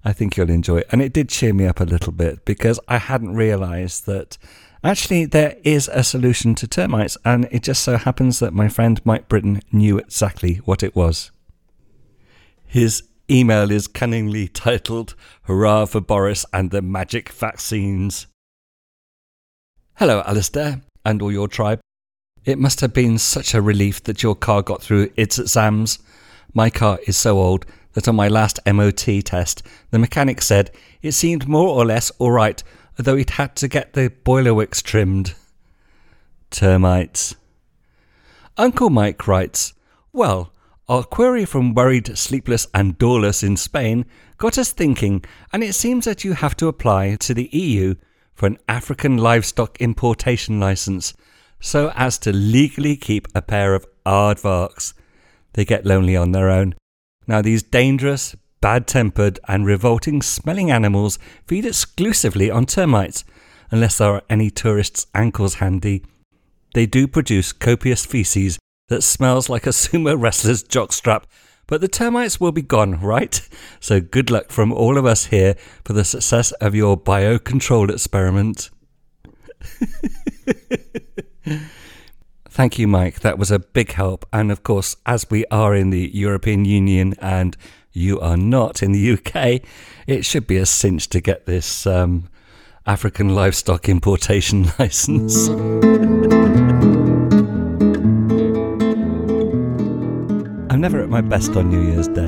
I 0.05 0.13
think 0.13 0.35
you'll 0.35 0.49
enjoy 0.49 0.79
it. 0.79 0.87
And 0.91 1.01
it 1.01 1.13
did 1.13 1.29
cheer 1.29 1.53
me 1.53 1.65
up 1.65 1.79
a 1.79 1.85
little 1.85 2.11
bit 2.11 2.45
because 2.45 2.79
I 2.87 2.97
hadn't 2.97 3.35
realized 3.35 4.05
that 4.05 4.37
actually 4.83 5.25
there 5.25 5.55
is 5.63 5.89
a 5.91 6.03
solution 6.03 6.55
to 6.55 6.67
termites. 6.67 7.17
And 7.23 7.47
it 7.51 7.63
just 7.63 7.83
so 7.83 7.97
happens 7.97 8.39
that 8.39 8.53
my 8.53 8.67
friend 8.67 9.01
Mike 9.05 9.29
Britton 9.29 9.61
knew 9.71 9.97
exactly 9.97 10.55
what 10.65 10.83
it 10.83 10.95
was. 10.95 11.31
His 12.65 13.03
email 13.29 13.71
is 13.71 13.87
cunningly 13.87 14.47
titled 14.47 15.15
Hurrah 15.43 15.85
for 15.85 16.01
Boris 16.01 16.45
and 16.53 16.71
the 16.71 16.81
Magic 16.81 17.29
Vaccines. 17.29 18.27
Hello, 19.95 20.23
Alistair, 20.25 20.81
and 21.05 21.21
all 21.21 21.31
your 21.31 21.47
tribe. 21.47 21.79
It 22.45 22.59
must 22.59 22.81
have 22.81 22.93
been 22.93 23.17
such 23.17 23.53
a 23.53 23.61
relief 23.61 24.03
that 24.03 24.23
your 24.23 24.35
car 24.35 24.61
got 24.61 24.81
through 24.81 25.11
its 25.15 25.39
exams. 25.39 25.99
My 26.53 26.69
car 26.69 26.99
is 27.07 27.15
so 27.15 27.39
old 27.39 27.65
that 27.93 28.07
on 28.07 28.15
my 28.15 28.27
last 28.27 28.59
MOT 28.65 29.23
test, 29.23 29.63
the 29.91 29.99
mechanic 29.99 30.41
said 30.41 30.71
it 31.01 31.13
seemed 31.13 31.47
more 31.47 31.69
or 31.69 31.85
less 31.85 32.11
alright, 32.19 32.63
although 32.97 33.15
he'd 33.15 33.31
had 33.31 33.55
to 33.57 33.67
get 33.67 33.93
the 33.93 34.09
boiler 34.23 34.53
wicks 34.53 34.81
trimmed. 34.81 35.35
Termites. 36.51 37.35
Uncle 38.57 38.89
Mike 38.89 39.27
writes, 39.27 39.73
Well, 40.11 40.52
our 40.89 41.03
query 41.03 41.45
from 41.45 41.73
Worried, 41.73 42.17
Sleepless, 42.17 42.67
and 42.73 42.97
Doorless 42.97 43.43
in 43.43 43.57
Spain 43.57 44.05
got 44.37 44.57
us 44.57 44.71
thinking, 44.71 45.23
and 45.51 45.63
it 45.63 45.73
seems 45.73 46.05
that 46.05 46.23
you 46.23 46.33
have 46.33 46.57
to 46.57 46.67
apply 46.67 47.15
to 47.15 47.33
the 47.33 47.49
EU 47.51 47.95
for 48.33 48.47
an 48.47 48.57
African 48.67 49.17
livestock 49.17 49.79
importation 49.79 50.59
license 50.59 51.13
so 51.59 51.91
as 51.95 52.17
to 52.19 52.33
legally 52.33 52.97
keep 52.97 53.27
a 53.33 53.41
pair 53.41 53.73
of 53.73 53.85
aardvarks. 54.05 54.93
They 55.53 55.65
get 55.65 55.85
lonely 55.85 56.15
on 56.15 56.31
their 56.31 56.49
own 56.49 56.75
now, 57.27 57.41
these 57.41 57.63
dangerous, 57.63 58.35
bad 58.59 58.87
tempered, 58.87 59.39
and 59.47 59.65
revolting 59.65 60.21
smelling 60.21 60.71
animals 60.71 61.17
feed 61.47 61.65
exclusively 61.65 62.51
on 62.51 62.65
termites, 62.65 63.23
unless 63.71 63.97
there 63.97 64.13
are 64.13 64.23
any 64.29 64.49
tourists' 64.49 65.07
ankles 65.15 65.55
handy. 65.55 66.03
They 66.73 66.85
do 66.85 67.07
produce 67.07 67.53
copious 67.53 68.05
feces 68.05 68.59
that 68.87 69.01
smells 69.01 69.49
like 69.49 69.65
a 69.65 69.71
sumo 69.71 70.15
wrestler's 70.19 70.63
jockstrap, 70.63 71.23
but 71.67 71.81
the 71.81 71.87
termites 71.87 72.39
will 72.39 72.51
be 72.51 72.61
gone, 72.61 72.99
right? 72.99 73.47
So 73.79 73.99
good 74.01 74.29
luck 74.29 74.51
from 74.51 74.71
all 74.71 74.97
of 74.97 75.05
us 75.05 75.25
here 75.25 75.55
for 75.83 75.93
the 75.93 76.03
success 76.03 76.51
of 76.53 76.75
your 76.75 76.97
biocontrol 76.97 77.89
experiment. 77.89 78.69
Thank 82.49 82.77
you, 82.77 82.87
Mike. 82.87 83.21
That 83.21 83.39
was 83.39 83.49
a 83.49 83.57
big 83.59 83.93
help. 83.93 84.27
And 84.31 84.51
of 84.51 84.61
course, 84.61 84.95
as 85.07 85.27
we 85.29 85.45
are 85.47 85.73
in 85.73 85.89
the 85.89 86.11
European 86.13 86.65
Union 86.65 87.15
and 87.19 87.57
you 87.93 88.19
are 88.19 88.37
not 88.37 88.83
in 88.83 88.91
the 88.91 89.13
UK, 89.13 89.61
it 90.05 90.23
should 90.23 90.45
be 90.45 90.57
a 90.57 90.65
cinch 90.65 91.09
to 91.09 91.21
get 91.21 91.45
this 91.45 91.87
um, 91.87 92.29
African 92.85 93.29
livestock 93.33 93.89
importation 93.89 94.67
license. 94.79 95.49
Never 100.83 100.99
at 100.99 101.07
my 101.07 101.21
best 101.21 101.55
on 101.55 101.69
New 101.69 101.81
Year's 101.81 102.09
Day, 102.09 102.25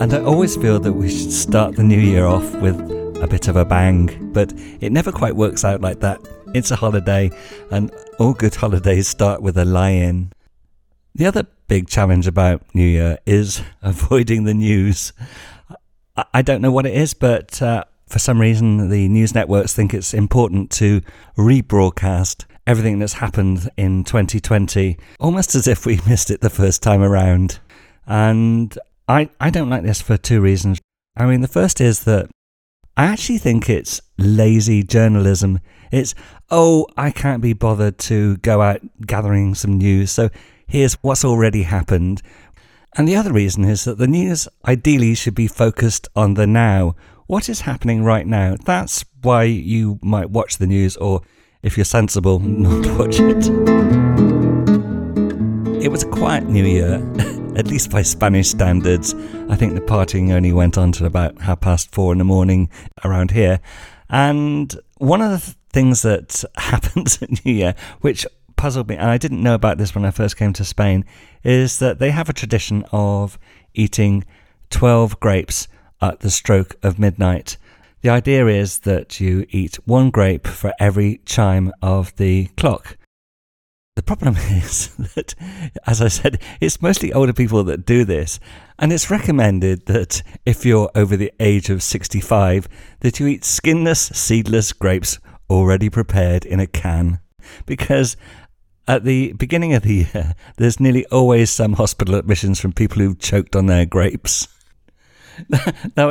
and 0.00 0.12
I 0.12 0.20
always 0.22 0.56
feel 0.56 0.80
that 0.80 0.92
we 0.92 1.08
should 1.08 1.30
start 1.30 1.76
the 1.76 1.84
new 1.84 2.00
year 2.00 2.26
off 2.26 2.52
with 2.56 2.74
a 3.22 3.28
bit 3.28 3.46
of 3.46 3.54
a 3.54 3.64
bang, 3.64 4.32
but 4.32 4.52
it 4.80 4.90
never 4.90 5.12
quite 5.12 5.36
works 5.36 5.64
out 5.64 5.80
like 5.80 6.00
that. 6.00 6.20
It's 6.52 6.72
a 6.72 6.74
holiday, 6.74 7.30
and 7.70 7.92
all 8.18 8.34
good 8.34 8.56
holidays 8.56 9.06
start 9.06 9.40
with 9.40 9.56
a 9.56 9.64
lie 9.64 9.90
in. 9.90 10.32
The 11.14 11.26
other 11.26 11.46
big 11.68 11.88
challenge 11.88 12.26
about 12.26 12.62
New 12.74 12.84
Year 12.84 13.18
is 13.24 13.62
avoiding 13.82 14.42
the 14.42 14.54
news. 14.54 15.12
I 16.34 16.42
don't 16.42 16.60
know 16.60 16.72
what 16.72 16.86
it 16.86 16.94
is, 16.94 17.14
but 17.14 17.62
uh, 17.62 17.84
for 18.08 18.18
some 18.18 18.40
reason, 18.40 18.90
the 18.90 19.08
news 19.10 19.32
networks 19.32 19.74
think 19.74 19.94
it's 19.94 20.12
important 20.12 20.72
to 20.72 21.02
rebroadcast 21.38 22.46
everything 22.66 22.98
that's 22.98 23.14
happened 23.14 23.70
in 23.76 24.02
2020, 24.02 24.96
almost 25.20 25.54
as 25.54 25.68
if 25.68 25.86
we 25.86 26.00
missed 26.08 26.32
it 26.32 26.40
the 26.40 26.50
first 26.50 26.82
time 26.82 27.00
around. 27.00 27.60
And 28.06 28.76
I, 29.08 29.30
I 29.40 29.50
don't 29.50 29.70
like 29.70 29.82
this 29.82 30.00
for 30.00 30.16
two 30.16 30.40
reasons. 30.40 30.80
I 31.16 31.26
mean, 31.26 31.40
the 31.40 31.48
first 31.48 31.80
is 31.80 32.04
that 32.04 32.30
I 32.96 33.04
actually 33.06 33.38
think 33.38 33.68
it's 33.70 34.00
lazy 34.18 34.82
journalism. 34.82 35.60
It's, 35.90 36.14
oh, 36.50 36.86
I 36.96 37.10
can't 37.10 37.42
be 37.42 37.52
bothered 37.52 37.98
to 38.00 38.36
go 38.38 38.60
out 38.60 38.80
gathering 39.06 39.54
some 39.54 39.78
news, 39.78 40.10
so 40.10 40.30
here's 40.66 40.94
what's 40.94 41.24
already 41.24 41.62
happened. 41.62 42.22
And 42.96 43.08
the 43.08 43.16
other 43.16 43.32
reason 43.32 43.64
is 43.64 43.84
that 43.84 43.96
the 43.96 44.06
news 44.06 44.48
ideally 44.66 45.14
should 45.14 45.34
be 45.34 45.46
focused 45.46 46.08
on 46.14 46.34
the 46.34 46.46
now. 46.46 46.94
What 47.26 47.48
is 47.48 47.62
happening 47.62 48.04
right 48.04 48.26
now? 48.26 48.56
That's 48.64 49.04
why 49.22 49.44
you 49.44 49.98
might 50.02 50.28
watch 50.28 50.58
the 50.58 50.66
news, 50.66 50.98
or 50.98 51.22
if 51.62 51.78
you're 51.78 51.84
sensible, 51.84 52.38
not 52.40 52.86
watch 52.98 53.18
it. 53.18 53.48
It 55.82 55.88
was 55.88 56.02
a 56.02 56.08
quiet 56.08 56.44
New 56.44 56.66
Year, 56.66 56.98
at 57.56 57.66
least 57.66 57.90
by 57.90 58.02
Spanish 58.02 58.48
standards. 58.48 59.14
I 59.48 59.56
think 59.56 59.74
the 59.74 59.80
partying 59.80 60.32
only 60.32 60.52
went 60.52 60.78
on 60.78 60.92
to 60.92 61.06
about 61.06 61.40
half 61.42 61.60
past 61.60 61.92
four 61.92 62.12
in 62.12 62.18
the 62.18 62.24
morning 62.24 62.70
around 63.04 63.30
here. 63.30 63.60
And 64.08 64.74
one 64.98 65.20
of 65.20 65.30
the 65.30 65.54
things 65.72 66.02
that 66.02 66.44
happens 66.56 67.22
at 67.22 67.44
New 67.44 67.52
Year, 67.52 67.74
which 68.00 68.26
puzzled 68.56 68.88
me, 68.88 68.96
and 68.96 69.10
I 69.10 69.18
didn't 69.18 69.42
know 69.42 69.54
about 69.54 69.78
this 69.78 69.94
when 69.94 70.04
I 70.04 70.10
first 70.10 70.36
came 70.36 70.52
to 70.54 70.64
Spain, 70.64 71.04
is 71.44 71.78
that 71.78 71.98
they 71.98 72.10
have 72.10 72.28
a 72.28 72.34
tradition 72.34 72.84
of 72.92 73.38
eating 73.74 74.24
12 74.70 75.20
grapes 75.20 75.68
at 76.00 76.20
the 76.20 76.30
stroke 76.30 76.76
of 76.82 76.98
midnight. 76.98 77.56
The 78.00 78.10
idea 78.10 78.46
is 78.46 78.80
that 78.80 79.20
you 79.20 79.46
eat 79.50 79.76
one 79.84 80.10
grape 80.10 80.46
for 80.46 80.72
every 80.80 81.20
chime 81.24 81.72
of 81.82 82.14
the 82.16 82.46
clock. 82.56 82.96
The 83.94 84.02
problem 84.02 84.36
is 84.50 84.88
that, 85.14 85.34
as 85.86 86.00
I 86.00 86.08
said, 86.08 86.40
it's 86.60 86.80
mostly 86.80 87.12
older 87.12 87.32
people 87.32 87.62
that 87.64 87.84
do 87.84 88.04
this, 88.04 88.40
and 88.78 88.92
it's 88.92 89.10
recommended 89.10 89.86
that 89.86 90.22
if 90.46 90.64
you're 90.64 90.90
over 90.94 91.16
the 91.16 91.32
age 91.38 91.68
of 91.68 91.82
65, 91.82 92.68
that 93.00 93.20
you 93.20 93.26
eat 93.26 93.44
skinless, 93.44 94.00
seedless 94.00 94.72
grapes 94.72 95.18
already 95.50 95.90
prepared 95.90 96.46
in 96.46 96.58
a 96.58 96.66
can, 96.66 97.20
because 97.66 98.16
at 98.88 99.04
the 99.04 99.34
beginning 99.34 99.74
of 99.74 99.82
the 99.82 100.06
year, 100.12 100.34
there's 100.56 100.80
nearly 100.80 101.04
always 101.06 101.50
some 101.50 101.74
hospital 101.74 102.14
admissions 102.14 102.58
from 102.58 102.72
people 102.72 102.98
who've 102.98 103.18
choked 103.18 103.54
on 103.54 103.66
their 103.66 103.84
grapes. 103.84 104.48
now, 105.96 106.10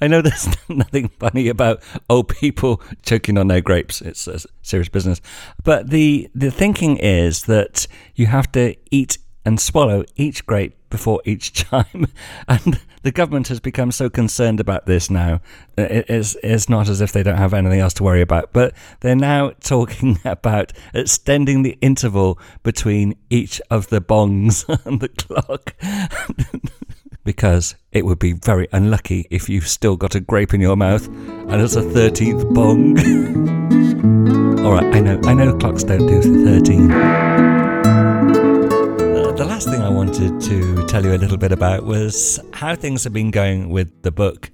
I 0.00 0.08
know 0.08 0.22
there's 0.22 0.48
nothing 0.68 1.08
funny 1.08 1.48
about 1.48 1.82
old 2.08 2.28
people 2.28 2.82
choking 3.02 3.38
on 3.38 3.48
their 3.48 3.60
grapes. 3.60 4.00
It's 4.00 4.26
a 4.26 4.40
serious 4.62 4.88
business. 4.88 5.20
But 5.64 5.90
the, 5.90 6.30
the 6.34 6.50
thinking 6.50 6.96
is 6.96 7.42
that 7.44 7.86
you 8.14 8.26
have 8.26 8.50
to 8.52 8.76
eat 8.90 9.18
and 9.44 9.60
swallow 9.60 10.04
each 10.16 10.46
grape 10.46 10.76
before 10.90 11.20
each 11.24 11.52
chime. 11.70 12.06
And 12.46 12.80
the 13.02 13.10
government 13.10 13.48
has 13.48 13.60
become 13.60 13.90
so 13.90 14.08
concerned 14.08 14.60
about 14.60 14.86
this 14.86 15.10
now. 15.10 15.40
It's, 15.76 16.36
it's 16.42 16.68
not 16.68 16.88
as 16.88 17.00
if 17.00 17.12
they 17.12 17.22
don't 17.22 17.38
have 17.38 17.54
anything 17.54 17.80
else 17.80 17.94
to 17.94 18.04
worry 18.04 18.20
about, 18.20 18.52
but 18.52 18.74
they're 19.00 19.16
now 19.16 19.50
talking 19.60 20.20
about 20.24 20.72
extending 20.94 21.62
the 21.62 21.76
interval 21.80 22.38
between 22.62 23.16
each 23.30 23.60
of 23.70 23.88
the 23.88 24.00
bongs 24.00 24.68
on 24.86 24.98
the 24.98 25.08
clock. 25.08 25.74
Because 27.24 27.74
it 27.92 28.04
would 28.04 28.18
be 28.18 28.32
very 28.32 28.68
unlucky 28.72 29.26
if 29.30 29.48
you've 29.48 29.68
still 29.68 29.96
got 29.96 30.14
a 30.14 30.20
grape 30.20 30.54
in 30.54 30.60
your 30.60 30.76
mouth 30.76 31.06
and 31.06 31.60
it's 31.60 31.76
a 31.76 31.82
13th 31.82 32.52
bong. 32.54 32.98
Alright, 34.64 34.94
I 34.94 35.00
know, 35.00 35.20
I 35.24 35.34
know 35.34 35.56
clocks 35.56 35.84
don't 35.84 36.06
do 36.06 36.22
13 36.44 36.92
uh, 39.32 39.32
the 39.32 39.44
last 39.44 39.68
thing 39.68 39.80
I 39.80 39.88
wanted 39.88 40.40
to 40.42 40.86
tell 40.86 41.04
you 41.04 41.14
a 41.14 41.16
little 41.16 41.36
bit 41.36 41.52
about 41.52 41.84
was 41.84 42.38
how 42.52 42.74
things 42.74 43.04
have 43.04 43.12
been 43.12 43.30
going 43.30 43.70
with 43.70 44.02
the 44.02 44.10
book. 44.10 44.50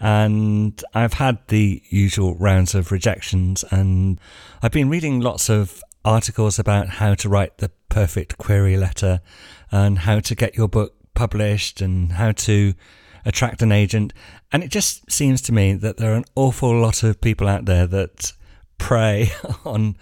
And 0.00 0.82
I've 0.94 1.14
had 1.14 1.38
the 1.48 1.82
usual 1.90 2.34
rounds 2.36 2.74
of 2.74 2.90
rejections, 2.90 3.64
and 3.70 4.18
I've 4.62 4.72
been 4.72 4.88
reading 4.88 5.20
lots 5.20 5.50
of 5.50 5.82
articles 6.04 6.58
about 6.58 6.88
how 6.88 7.14
to 7.16 7.28
write 7.28 7.58
the 7.58 7.70
perfect 7.90 8.38
query 8.38 8.78
letter 8.78 9.20
and 9.70 9.98
how 9.98 10.20
to 10.20 10.34
get 10.34 10.56
your 10.56 10.68
book 10.68 10.94
published 11.20 11.82
and 11.82 12.12
how 12.12 12.32
to 12.32 12.72
attract 13.26 13.60
an 13.60 13.72
agent. 13.72 14.14
And 14.50 14.62
it 14.64 14.70
just 14.70 15.10
seems 15.12 15.42
to 15.42 15.52
me 15.52 15.74
that 15.74 15.98
there 15.98 16.12
are 16.12 16.16
an 16.16 16.24
awful 16.34 16.74
lot 16.80 17.02
of 17.02 17.20
people 17.20 17.46
out 17.46 17.66
there 17.66 17.86
that 17.88 18.32
prey 18.78 19.28
on 19.66 19.98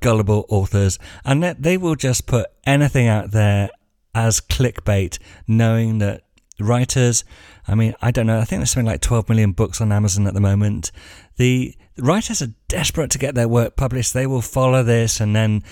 gullible 0.00 0.44
authors, 0.50 0.98
and 1.24 1.42
that 1.42 1.62
they 1.62 1.78
will 1.78 1.94
just 1.94 2.26
put 2.26 2.46
anything 2.66 3.08
out 3.08 3.30
there 3.30 3.70
as 4.14 4.42
clickbait, 4.42 5.18
knowing 5.46 5.98
that 6.00 6.24
writers, 6.60 7.24
I 7.66 7.74
mean, 7.74 7.94
I 8.02 8.10
don't 8.10 8.26
know, 8.26 8.38
I 8.38 8.44
think 8.44 8.60
there's 8.60 8.70
something 8.70 8.92
like 8.92 9.00
12 9.00 9.30
million 9.30 9.52
books 9.52 9.80
on 9.80 9.90
Amazon 9.90 10.26
at 10.26 10.34
the 10.34 10.40
moment. 10.40 10.92
The, 11.38 11.74
writers 11.96 12.42
are 12.42 12.52
desperate 12.68 13.10
to 13.12 13.18
get 13.18 13.34
their 13.34 13.48
work 13.48 13.74
published. 13.76 14.12
They 14.12 14.26
will 14.26 14.42
follow 14.42 14.82
this, 14.82 15.18
and 15.18 15.34
then 15.34 15.62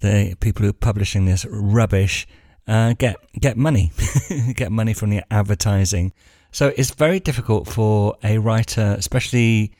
the 0.00 0.36
people 0.40 0.64
who 0.64 0.70
are 0.70 0.74
publishing 0.74 1.24
this 1.24 1.46
rubbish 1.48 2.26
uh, 2.66 2.94
get 2.94 3.16
get 3.38 3.56
money, 3.56 3.92
get 4.54 4.72
money 4.72 4.94
from 4.94 5.10
the 5.10 5.22
advertising. 5.30 6.12
So 6.50 6.72
it's 6.76 6.90
very 6.90 7.18
difficult 7.18 7.66
for 7.66 8.16
a 8.22 8.38
writer, 8.38 8.94
especially 8.98 9.72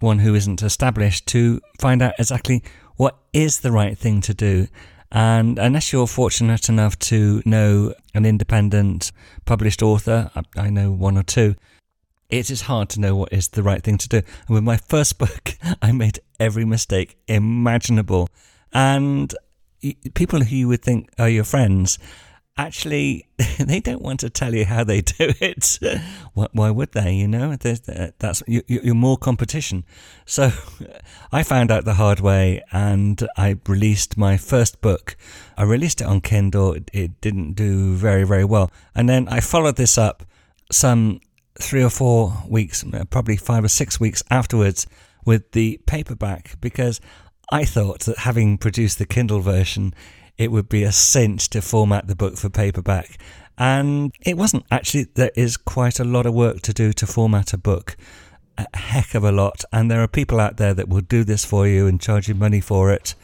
one 0.00 0.18
who 0.18 0.34
isn't 0.34 0.62
established, 0.62 1.26
to 1.28 1.60
find 1.80 2.02
out 2.02 2.14
exactly 2.18 2.62
what 2.96 3.16
is 3.32 3.60
the 3.60 3.72
right 3.72 3.96
thing 3.96 4.20
to 4.22 4.34
do. 4.34 4.68
And 5.10 5.58
unless 5.58 5.92
you're 5.92 6.06
fortunate 6.06 6.68
enough 6.68 6.98
to 6.98 7.42
know 7.46 7.94
an 8.14 8.26
independent 8.26 9.10
published 9.46 9.82
author, 9.82 10.30
I 10.54 10.68
know 10.68 10.90
one 10.90 11.16
or 11.16 11.22
two, 11.22 11.54
it 12.28 12.50
is 12.50 12.62
hard 12.62 12.90
to 12.90 13.00
know 13.00 13.16
what 13.16 13.32
is 13.32 13.48
the 13.48 13.62
right 13.62 13.82
thing 13.82 13.96
to 13.98 14.08
do. 14.08 14.18
And 14.18 14.54
with 14.54 14.64
my 14.64 14.76
first 14.76 15.18
book, 15.24 15.56
I 15.80 15.92
made 15.92 16.20
every 16.38 16.66
mistake 16.66 17.16
imaginable. 17.26 18.28
And 18.72 19.34
people 20.14 20.40
who 20.40 20.56
you 20.56 20.68
would 20.68 20.82
think 20.82 21.08
are 21.18 21.28
your 21.28 21.44
friends 21.44 21.98
actually 22.58 23.26
they 23.58 23.80
don't 23.80 24.02
want 24.02 24.20
to 24.20 24.28
tell 24.28 24.54
you 24.54 24.64
how 24.64 24.84
they 24.84 25.00
do 25.00 25.32
it. 25.40 25.78
Why 26.34 26.70
would 26.70 26.92
they? 26.92 27.14
You 27.14 27.28
know, 27.28 27.56
that's 27.56 28.42
you're 28.46 28.94
more 28.94 29.16
competition. 29.16 29.84
So 30.26 30.50
I 31.32 31.42
found 31.42 31.70
out 31.70 31.84
the 31.84 31.94
hard 31.94 32.20
way, 32.20 32.62
and 32.72 33.26
I 33.36 33.56
released 33.66 34.18
my 34.18 34.36
first 34.36 34.80
book. 34.80 35.16
I 35.56 35.62
released 35.62 36.00
it 36.00 36.06
on 36.06 36.20
Kindle. 36.20 36.76
It 36.92 37.20
didn't 37.20 37.54
do 37.54 37.94
very 37.94 38.24
very 38.24 38.44
well, 38.44 38.70
and 38.94 39.08
then 39.08 39.28
I 39.28 39.40
followed 39.40 39.76
this 39.76 39.96
up 39.96 40.24
some 40.70 41.20
three 41.60 41.82
or 41.82 41.90
four 41.90 42.44
weeks, 42.48 42.84
uh, 42.84 43.04
probably 43.10 43.36
five 43.36 43.64
or 43.64 43.68
six 43.68 43.98
weeks 43.98 44.22
afterwards, 44.30 44.86
with 45.24 45.52
the 45.52 45.80
paperback 45.86 46.56
because 46.60 47.00
I 47.50 47.64
thought 47.64 48.00
that 48.00 48.18
having 48.18 48.58
produced 48.58 48.98
the 48.98 49.06
Kindle 49.06 49.40
version 49.40 49.94
it 50.38 50.52
would 50.52 50.68
be 50.68 50.84
a 50.84 50.92
cinch 50.92 51.50
to 51.50 51.60
format 51.60 52.06
the 52.06 52.16
book 52.16 52.36
for 52.36 52.48
paperback. 52.48 53.18
And 53.58 54.12
it 54.24 54.36
wasn't 54.36 54.64
actually, 54.70 55.08
there 55.14 55.32
is 55.34 55.56
quite 55.56 55.98
a 55.98 56.04
lot 56.04 56.26
of 56.26 56.32
work 56.32 56.62
to 56.62 56.72
do 56.72 56.92
to 56.92 57.06
format 57.06 57.52
a 57.52 57.58
book. 57.58 57.96
A 58.56 58.76
heck 58.76 59.14
of 59.14 59.24
a 59.24 59.32
lot. 59.32 59.64
And 59.72 59.90
there 59.90 60.00
are 60.00 60.08
people 60.08 60.38
out 60.38 60.56
there 60.56 60.74
that 60.74 60.88
will 60.88 61.00
do 61.00 61.24
this 61.24 61.44
for 61.44 61.66
you 61.66 61.88
and 61.88 62.00
charge 62.00 62.28
you 62.28 62.36
money 62.36 62.60
for 62.60 62.92
it. 62.92 63.16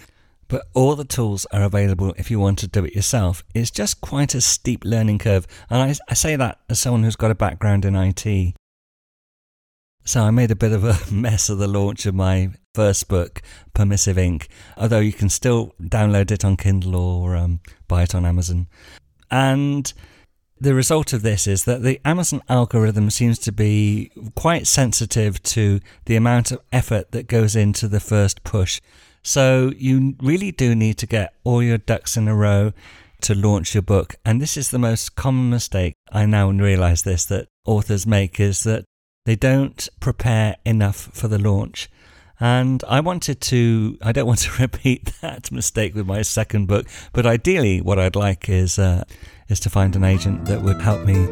But 0.48 0.66
all 0.74 0.96
the 0.96 1.04
tools 1.04 1.46
are 1.52 1.62
available 1.62 2.12
if 2.18 2.30
you 2.30 2.40
want 2.40 2.58
to 2.58 2.68
do 2.68 2.84
it 2.84 2.94
yourself. 2.94 3.44
It's 3.54 3.70
just 3.70 4.00
quite 4.00 4.34
a 4.34 4.40
steep 4.40 4.84
learning 4.84 5.20
curve. 5.20 5.46
And 5.70 5.80
I, 5.80 5.94
I 6.10 6.14
say 6.14 6.34
that 6.36 6.58
as 6.68 6.80
someone 6.80 7.04
who's 7.04 7.16
got 7.16 7.30
a 7.30 7.36
background 7.36 7.84
in 7.84 7.94
IT. 7.94 8.54
So 10.04 10.22
I 10.22 10.30
made 10.30 10.50
a 10.50 10.56
bit 10.56 10.72
of 10.72 10.84
a 10.84 10.98
mess 11.12 11.48
of 11.48 11.58
the 11.58 11.68
launch 11.68 12.06
of 12.06 12.14
my 12.14 12.50
first 12.74 13.08
book, 13.08 13.40
Permissive 13.72 14.18
Ink, 14.18 14.48
although 14.76 15.00
you 15.00 15.12
can 15.12 15.28
still 15.28 15.72
download 15.80 16.30
it 16.30 16.44
on 16.44 16.56
Kindle 16.56 16.96
or 16.96 17.36
um, 17.36 17.60
buy 17.88 18.02
it 18.02 18.14
on 18.14 18.26
Amazon. 18.26 18.66
And 19.30 19.92
the 20.60 20.74
result 20.74 21.12
of 21.12 21.22
this 21.22 21.46
is 21.46 21.64
that 21.64 21.82
the 21.82 22.00
Amazon 22.04 22.42
algorithm 22.48 23.10
seems 23.10 23.38
to 23.40 23.52
be 23.52 24.10
quite 24.34 24.66
sensitive 24.66 25.42
to 25.42 25.80
the 26.06 26.16
amount 26.16 26.52
of 26.52 26.60
effort 26.72 27.12
that 27.12 27.28
goes 27.28 27.56
into 27.56 27.88
the 27.88 28.00
first 28.00 28.44
push. 28.44 28.80
So 29.22 29.72
you 29.76 30.14
really 30.20 30.52
do 30.52 30.74
need 30.74 30.98
to 30.98 31.06
get 31.06 31.34
all 31.44 31.62
your 31.62 31.78
ducks 31.78 32.16
in 32.16 32.28
a 32.28 32.34
row 32.34 32.72
to 33.22 33.34
launch 33.34 33.74
your 33.74 33.82
book. 33.82 34.16
And 34.24 34.40
this 34.40 34.56
is 34.56 34.70
the 34.70 34.78
most 34.78 35.16
common 35.16 35.50
mistake 35.50 35.94
I 36.12 36.26
now 36.26 36.50
realize 36.50 37.02
this 37.02 37.24
that 37.26 37.48
authors 37.64 38.06
make 38.06 38.38
is 38.38 38.64
that 38.64 38.84
they 39.24 39.36
don't 39.36 39.88
prepare 40.00 40.56
enough 40.64 41.08
for 41.12 41.28
the 41.28 41.38
launch. 41.38 41.90
And 42.40 42.82
I 42.88 43.00
wanted 43.00 43.40
to, 43.42 43.96
I 44.02 44.12
don't 44.12 44.26
want 44.26 44.40
to 44.40 44.50
repeat 44.62 45.12
that 45.20 45.52
mistake 45.52 45.94
with 45.94 46.06
my 46.06 46.22
second 46.22 46.66
book, 46.66 46.86
but 47.12 47.26
ideally, 47.26 47.80
what 47.80 47.98
I'd 47.98 48.16
like 48.16 48.48
is, 48.48 48.78
uh, 48.78 49.04
is 49.48 49.60
to 49.60 49.70
find 49.70 49.94
an 49.96 50.04
agent 50.04 50.46
that 50.46 50.62
would 50.62 50.80
help 50.80 51.04
me 51.06 51.26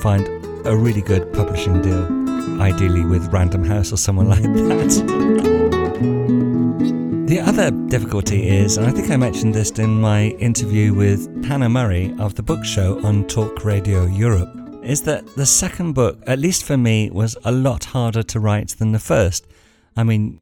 find 0.00 0.26
a 0.66 0.76
really 0.76 1.02
good 1.02 1.32
publishing 1.32 1.82
deal. 1.82 2.06
ideally 2.60 3.04
with 3.04 3.32
Random 3.32 3.64
House 3.64 3.92
or 3.92 3.96
someone 3.96 4.28
like 4.34 4.42
that. 4.42 5.56
The 7.26 7.40
other 7.40 7.72
difficulty 7.88 8.48
is, 8.48 8.76
and 8.78 8.86
I 8.86 8.92
think 8.92 9.10
I 9.10 9.16
mentioned 9.16 9.52
this 9.52 9.72
in 9.72 10.00
my 10.00 10.26
interview 10.38 10.94
with 10.94 11.44
Hannah 11.44 11.68
Murray 11.68 12.14
of 12.20 12.36
the 12.36 12.42
Book 12.44 12.64
Show 12.64 13.04
on 13.04 13.26
Talk 13.26 13.64
Radio 13.64 14.06
Europe, 14.06 14.48
is 14.84 15.02
that 15.02 15.26
the 15.34 15.44
second 15.44 15.94
book, 15.94 16.22
at 16.28 16.38
least 16.38 16.62
for 16.62 16.76
me, 16.76 17.10
was 17.10 17.36
a 17.44 17.50
lot 17.50 17.86
harder 17.86 18.22
to 18.22 18.38
write 18.38 18.76
than 18.78 18.92
the 18.92 19.00
first. 19.00 19.44
I 19.96 20.04
mean, 20.04 20.40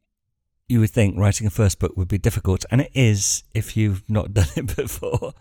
you 0.67 0.79
would 0.79 0.89
think 0.89 1.17
writing 1.17 1.47
a 1.47 1.51
first 1.51 1.79
book 1.79 1.95
would 1.95 2.07
be 2.07 2.17
difficult, 2.17 2.65
and 2.71 2.81
it 2.81 2.91
is 2.93 3.43
if 3.53 3.77
you've 3.77 4.03
not 4.09 4.33
done 4.33 4.47
it 4.55 4.75
before. 4.75 5.33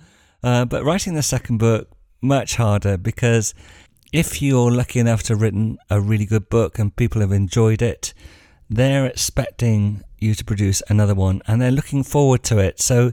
Uh, 0.43 0.65
but 0.65 0.85
writing 0.85 1.15
the 1.15 1.23
second 1.23 1.59
book, 1.59 1.89
much 2.21 2.57
harder 2.57 2.97
because 2.97 3.55
if 4.13 4.41
you're 4.41 4.71
lucky 4.71 4.99
enough 4.99 5.23
to 5.25 5.35
have 5.35 5.43
written 5.43 5.79
a 5.91 6.01
really 6.01 6.25
good 6.25 6.49
book 6.49 6.79
and 6.79 6.97
people 6.97 7.21
have 7.21 7.33
enjoyed 7.33 7.83
it, 7.83 8.15
they're 8.71 9.07
expecting 9.07 10.03
you 10.19 10.35
to 10.35 10.45
produce 10.45 10.83
another 10.89 11.15
one 11.15 11.43
and 11.47 11.61
they're 11.61 11.71
looking 11.71 12.03
forward 12.03 12.43
to 12.45 12.59
it. 12.59 12.81
So 12.81 13.13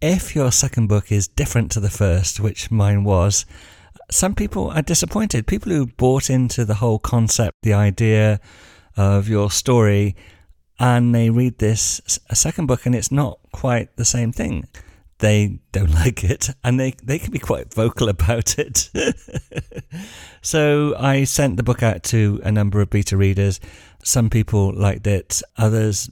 if 0.00 0.34
your 0.34 0.50
second 0.50 0.88
book 0.88 1.12
is 1.12 1.28
different 1.28 1.70
to 1.72 1.80
the 1.80 1.90
first, 1.90 2.40
which 2.40 2.70
mine 2.70 3.04
was, 3.04 3.46
some 4.10 4.34
people 4.34 4.70
are 4.70 4.82
disappointed. 4.82 5.46
People 5.46 5.72
who 5.72 5.86
bought 5.86 6.30
into 6.30 6.64
the 6.64 6.76
whole 6.76 6.98
concept, 6.98 7.58
the 7.62 7.74
idea 7.74 8.40
of 9.00 9.28
your 9.28 9.50
story, 9.50 10.14
and 10.78 11.14
they 11.14 11.30
read 11.30 11.58
this 11.58 12.18
a 12.28 12.34
second 12.36 12.66
book 12.66 12.86
and 12.86 12.94
it's 12.94 13.12
not 13.12 13.38
quite 13.52 13.94
the 13.96 14.04
same 14.04 14.32
thing. 14.32 14.66
They 15.18 15.60
don't 15.72 15.94
like 16.04 16.24
it 16.24 16.50
and 16.64 16.80
they, 16.80 16.94
they 17.02 17.18
can 17.18 17.30
be 17.30 17.38
quite 17.38 17.72
vocal 17.72 18.08
about 18.16 18.58
it. 18.58 18.90
so 20.42 20.94
I 20.98 21.24
sent 21.24 21.56
the 21.56 21.62
book 21.62 21.82
out 21.82 22.02
to 22.04 22.40
a 22.42 22.50
number 22.50 22.80
of 22.80 22.90
beta 22.90 23.16
readers. 23.16 23.60
Some 24.02 24.30
people 24.30 24.72
liked 24.74 25.06
it, 25.06 25.42
others 25.56 26.10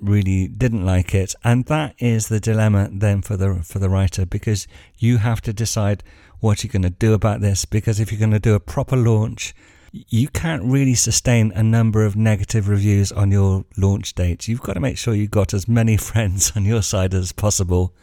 really 0.00 0.48
didn't 0.48 0.84
like 0.84 1.14
it. 1.14 1.34
And 1.44 1.64
that 1.66 1.94
is 1.98 2.28
the 2.28 2.40
dilemma 2.40 2.88
then 2.92 3.22
for 3.22 3.36
the 3.36 3.62
for 3.62 3.78
the 3.78 3.88
writer 3.88 4.26
because 4.26 4.66
you 4.98 5.18
have 5.18 5.40
to 5.42 5.52
decide 5.52 6.02
what 6.40 6.62
you're 6.62 6.72
going 6.72 6.82
to 6.82 6.90
do 6.90 7.14
about 7.14 7.40
this 7.40 7.64
because 7.64 7.98
if 7.98 8.10
you're 8.10 8.18
going 8.18 8.30
to 8.30 8.38
do 8.38 8.54
a 8.54 8.60
proper 8.60 8.96
launch 8.96 9.54
you 9.92 10.28
can't 10.28 10.62
really 10.64 10.94
sustain 10.94 11.52
a 11.52 11.62
number 11.62 12.04
of 12.04 12.16
negative 12.16 12.68
reviews 12.68 13.10
on 13.12 13.30
your 13.30 13.64
launch 13.76 14.14
date. 14.14 14.48
You've 14.48 14.62
got 14.62 14.74
to 14.74 14.80
make 14.80 14.98
sure 14.98 15.14
you've 15.14 15.30
got 15.30 15.54
as 15.54 15.68
many 15.68 15.96
friends 16.08 16.52
on 16.56 16.64
your 16.64 16.82
side 16.82 17.14
as 17.14 17.32
possible. 17.32 17.94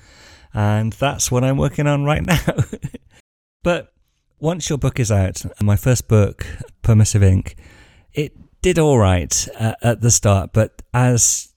And 0.53 0.93
that's 0.93 1.31
what 1.31 1.43
I'm 1.43 1.57
working 1.57 1.87
on 1.87 2.05
right 2.05 2.25
now. 2.25 2.55
but 3.63 3.93
once 4.39 4.69
your 4.69 4.77
book 4.77 4.99
is 4.99 5.11
out, 5.11 5.43
my 5.61 5.75
first 5.75 6.07
book, 6.07 6.45
Permissive 6.81 7.23
Ink, 7.23 7.55
it 8.13 8.33
did 8.61 8.79
all 8.79 8.97
right 8.97 9.47
uh, 9.59 9.75
at 9.81 10.01
the 10.01 10.11
start. 10.11 10.51
But 10.53 10.81
as 10.93 11.53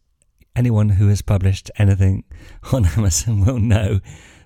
anyone 0.54 0.90
who 0.90 1.08
has 1.08 1.22
published 1.22 1.70
anything 1.78 2.24
on 2.72 2.86
Amazon 2.86 3.44
will 3.44 3.58
know, 3.58 4.00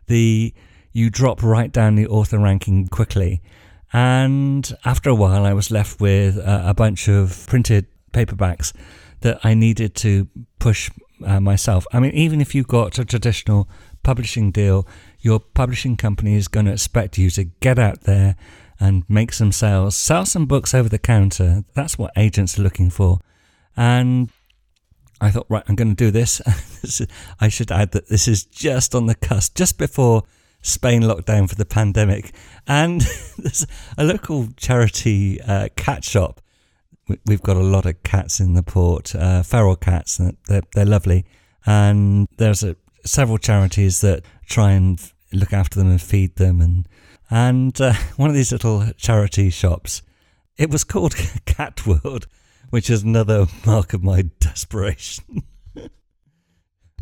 the 0.06 0.54
you 0.92 1.08
drop 1.08 1.42
right 1.42 1.72
down 1.72 1.94
the 1.94 2.06
author 2.06 2.38
ranking 2.38 2.86
quickly. 2.86 3.42
And 3.92 4.72
after 4.84 5.10
a 5.10 5.14
while, 5.14 5.44
I 5.44 5.52
was 5.52 5.70
left 5.70 6.00
with 6.00 6.38
a, 6.38 6.70
a 6.70 6.74
bunch 6.74 7.08
of 7.08 7.46
printed 7.46 7.86
paperbacks 8.12 8.72
that 9.20 9.40
I 9.44 9.54
needed 9.54 9.94
to 9.96 10.28
push 10.58 10.90
uh, 11.24 11.40
myself. 11.40 11.86
I 11.92 12.00
mean, 12.00 12.12
even 12.12 12.40
if 12.40 12.54
you've 12.54 12.68
got 12.68 12.98
a 12.98 13.04
traditional 13.04 13.68
publishing 14.02 14.50
deal, 14.50 14.86
your 15.20 15.40
publishing 15.40 15.96
company 15.96 16.34
is 16.34 16.48
going 16.48 16.66
to 16.66 16.72
expect 16.72 17.18
you 17.18 17.30
to 17.30 17.44
get 17.44 17.78
out 17.78 18.02
there 18.02 18.36
and 18.80 19.04
make 19.08 19.32
some 19.32 19.52
sales, 19.52 19.96
sell 19.96 20.26
some 20.26 20.46
books 20.46 20.74
over 20.74 20.88
the 20.88 20.98
counter. 20.98 21.64
That's 21.74 21.96
what 21.96 22.12
agents 22.16 22.58
are 22.58 22.62
looking 22.62 22.90
for. 22.90 23.20
And 23.76 24.30
I 25.20 25.30
thought, 25.30 25.46
right, 25.48 25.62
I'm 25.68 25.76
going 25.76 25.94
to 25.94 26.04
do 26.04 26.10
this. 26.10 26.42
I 27.40 27.48
should 27.48 27.70
add 27.70 27.92
that 27.92 28.08
this 28.08 28.26
is 28.26 28.44
just 28.44 28.94
on 28.94 29.06
the 29.06 29.14
cusp, 29.14 29.54
just 29.54 29.78
before 29.78 30.24
Spain 30.62 31.02
lockdown 31.02 31.48
for 31.48 31.56
the 31.56 31.64
pandemic. 31.66 32.32
And 32.66 33.00
there's 33.38 33.66
a 33.98 34.04
local 34.04 34.48
charity 34.56 35.40
uh, 35.42 35.68
cat 35.76 36.04
shop. 36.04 36.40
We've 37.26 37.42
got 37.42 37.56
a 37.56 37.62
lot 37.62 37.84
of 37.84 38.02
cats 38.04 38.40
in 38.40 38.54
the 38.54 38.62
port, 38.62 39.14
uh, 39.14 39.42
feral 39.42 39.76
cats, 39.76 40.18
and 40.18 40.36
they're, 40.46 40.62
they're 40.74 40.86
lovely. 40.86 41.26
And 41.66 42.28
there's 42.38 42.62
a, 42.62 42.76
several 43.04 43.38
charities 43.38 44.00
that 44.00 44.24
try 44.46 44.72
and 44.72 45.12
look 45.32 45.52
after 45.52 45.78
them 45.78 45.90
and 45.90 46.00
feed 46.00 46.36
them. 46.36 46.60
And 46.60 46.88
and 47.28 47.78
uh, 47.80 47.94
one 48.16 48.30
of 48.30 48.36
these 48.36 48.52
little 48.52 48.86
charity 48.96 49.50
shops, 49.50 50.02
it 50.56 50.70
was 50.70 50.84
called 50.84 51.16
Cat 51.44 51.86
World, 51.86 52.28
which 52.70 52.88
is 52.88 53.02
another 53.02 53.46
mark 53.66 53.92
of 53.92 54.04
my 54.04 54.22
desperation. 54.38 55.42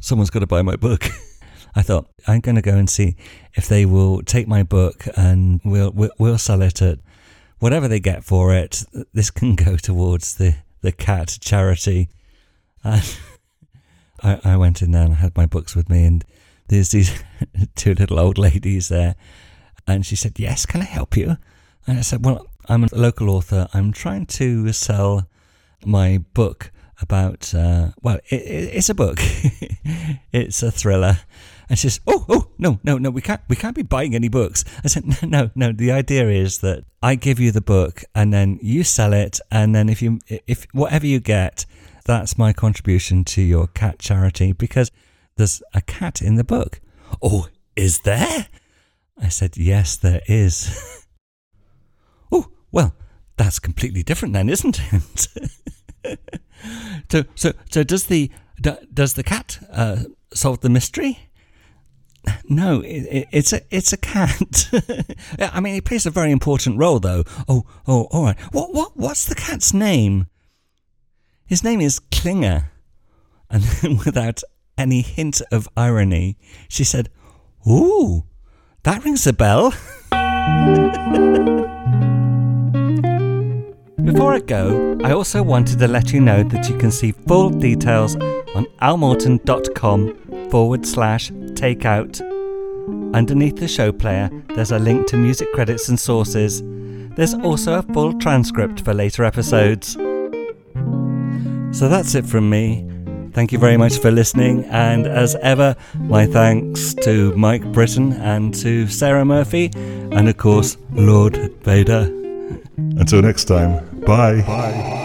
Someone's 0.01 0.31
got 0.31 0.41
to 0.41 0.47
buy 0.47 0.63
my 0.63 0.77
book. 0.77 1.05
I 1.75 1.83
thought 1.83 2.09
I'm 2.27 2.41
going 2.41 2.57
to 2.57 2.63
go 2.63 2.77
and 2.77 2.89
see 2.89 3.17
if 3.55 3.69
they 3.69 3.87
will 3.87 4.23
take 4.23 4.49
my 4.49 4.63
book 4.63 5.07
and 5.17 5.61
we'll 5.65 5.93
we'll, 6.19 6.39
sell 6.39 6.63
it 6.63 6.83
at 6.83 6.99
whatever 7.59 7.89
they 7.89 8.01
get 8.01 8.25
for 8.25 8.55
it. 8.55 8.85
This 9.13 9.31
can 9.31 9.55
go 9.55 9.77
towards 9.77 10.35
the 10.35 10.57
the 10.81 10.93
cat 10.93 11.39
charity. 11.41 12.09
And 12.83 13.19
I, 14.23 14.41
I 14.45 14.57
went 14.57 14.83
in 14.83 14.93
there 14.93 15.05
and 15.05 15.15
I 15.15 15.17
had 15.17 15.37
my 15.37 15.47
books 15.47 15.77
with 15.77 15.89
me, 15.89 16.05
and 16.05 16.25
there's 16.69 16.91
these 16.91 17.23
two 17.77 17.95
little 17.95 18.19
old 18.19 18.39
ladies 18.39 18.89
there, 18.89 19.15
and 19.87 20.05
she 20.05 20.17
said, 20.17 20.39
"Yes, 20.39 20.67
can 20.67 20.81
I 20.81 20.87
help 20.87 21.17
you?" 21.17 21.37
And 21.87 21.99
I 21.99 22.03
said, 22.03 22.25
"Well, 22.25 22.47
I'm 22.69 22.85
a 22.85 22.89
local 22.93 23.31
author. 23.31 23.69
I'm 23.73 23.93
trying 23.93 24.27
to 24.27 24.73
sell 24.73 25.29
my 25.85 26.19
book." 26.35 26.73
about 27.01 27.55
uh, 27.55 27.89
well 28.03 28.17
it, 28.29 28.43
it's 28.75 28.91
a 28.91 28.95
book 28.95 29.19
it's 30.33 30.63
a 30.63 30.71
thriller 30.71 31.19
and 31.71 31.79
she 31.79 31.89
says, 31.89 32.01
"Oh, 32.05 32.27
oh, 32.29 32.49
no, 32.59 32.81
no, 32.83 32.99
no, 32.99 33.11
we 33.11 33.23
can't, 33.23 33.41
we 33.49 33.55
can't 33.55 33.77
be 33.77 33.83
buying 33.83 34.15
any 34.15 34.29
books." 34.29 34.65
I 34.85 34.89
said, 34.89 35.07
"No, 35.07 35.29
no, 35.29 35.51
no. 35.55 35.73
The 35.73 35.93
idea 35.93 36.29
is 36.29 36.59
that 36.59 36.85
I 37.01 37.15
give 37.15 37.39
you 37.39 37.53
the 37.53 37.61
book, 37.61 38.03
and 38.13 38.33
then 38.33 38.59
you 38.61 38.83
sell 38.83 39.13
it, 39.13 39.39
and 39.53 39.73
then 39.73 39.89
if 39.89 40.03
you, 40.03 40.19
if 40.27 40.67
whatever 40.73 41.07
you 41.07 41.21
get, 41.21 41.65
that's 42.05 42.37
my 42.37 42.53
contribution 42.53 43.25
to 43.27 43.41
your 43.41 43.69
cat 43.69 44.01
charity 44.01 44.53
because 44.53 44.91
there's 45.37 45.63
a 45.73 45.81
cat 45.81 46.21
in 46.21 46.35
the 46.35 46.45
book." 46.45 46.81
Oh, 47.23 47.47
is 47.77 48.01
there? 48.01 48.49
I 49.17 49.29
said, 49.29 49.57
"Yes, 49.57 49.97
there 49.97 50.23
is." 50.27 51.07
oh, 52.33 52.49
well, 52.73 52.97
that's 53.37 53.61
completely 53.61 54.03
different 54.03 54.35
then, 54.35 54.49
isn't 54.49 54.81
it? 56.05 56.19
so, 57.13 57.25
so, 57.37 57.53
so 57.71 57.85
does 57.85 58.07
the 58.07 58.29
does 58.61 59.15
the 59.15 59.23
cat 59.23 59.59
uh, 59.71 60.03
solve 60.35 60.61
the 60.61 60.69
mystery? 60.69 61.30
No, 62.49 62.81
it, 62.81 63.29
it's 63.33 63.53
a 63.53 63.63
it's 63.71 63.93
a 63.93 63.97
cat. 63.97 64.69
I 65.39 65.61
mean, 65.61 65.77
it 65.77 65.85
plays 65.85 66.07
a 66.07 66.11
very 66.11 66.31
important 66.31 66.79
role, 66.79 67.01
though. 67.01 67.25
Oh, 67.49 67.65
oh, 67.87 68.05
all 68.11 68.25
right. 68.25 68.39
What 68.53 68.75
what 68.75 68.97
what's 68.97 69.25
the 69.25 69.35
cat's 69.35 69.73
name? 69.73 70.27
His 71.47 71.65
name 71.65 71.81
is 71.81 71.99
Klinger, 71.99 72.71
and 73.49 73.63
then 73.63 73.97
without 74.05 74.43
any 74.77 75.03
hint 75.03 75.41
of 75.51 75.69
irony, 75.77 76.39
she 76.69 76.85
said, 76.85 77.09
"Ooh, 77.67 78.25
that 78.83 79.05
rings 79.05 79.27
a 79.27 79.33
bell." 79.33 79.73
Before 84.13 84.35
I 84.35 84.41
go, 84.41 84.99
I 85.05 85.13
also 85.13 85.41
wanted 85.41 85.79
to 85.79 85.87
let 85.87 86.13
you 86.13 86.21
know 86.21 86.43
that 86.43 86.69
you 86.69 86.77
can 86.77 86.91
see 86.91 87.13
full 87.13 87.49
details 87.49 88.17
on 88.57 88.67
almorton.com 88.81 90.49
forward 90.51 90.85
slash 90.85 91.31
takeout. 91.31 92.21
Underneath 93.15 93.59
the 93.59 93.69
show 93.69 93.93
player, 93.93 94.29
there's 94.57 94.73
a 94.73 94.81
link 94.81 95.07
to 95.07 95.17
music 95.17 95.53
credits 95.53 95.89
and 95.89 95.99
sources. 95.99 96.61
There's 97.15 97.35
also 97.35 97.75
a 97.75 97.83
full 97.83 98.19
transcript 98.19 98.85
for 98.85 98.93
later 98.93 99.23
episodes. 99.23 99.93
So 101.79 101.89
that's 101.89 102.17
it 102.17 102.27
from 102.27 102.51
me. 102.51 102.85
Thank 103.33 103.53
you 103.53 103.61
very 103.61 103.77
much 103.77 104.01
for 104.01 104.11
listening, 104.11 104.65
and 104.65 105.07
as 105.07 105.37
ever, 105.37 105.77
my 106.01 106.27
thanks 106.27 106.95
to 106.95 107.33
Mike 107.37 107.65
Britton 107.71 108.15
and 108.15 108.53
to 108.55 108.89
Sarah 108.89 109.25
Murphy, 109.25 109.71
and 109.77 110.29
of 110.29 110.37
course, 110.37 110.77
Lord 110.91 111.37
Vader. 111.63 112.13
Until 112.77 113.23
next 113.23 113.45
time, 113.45 113.87
bye. 114.07 114.43
Bye. 114.43 115.01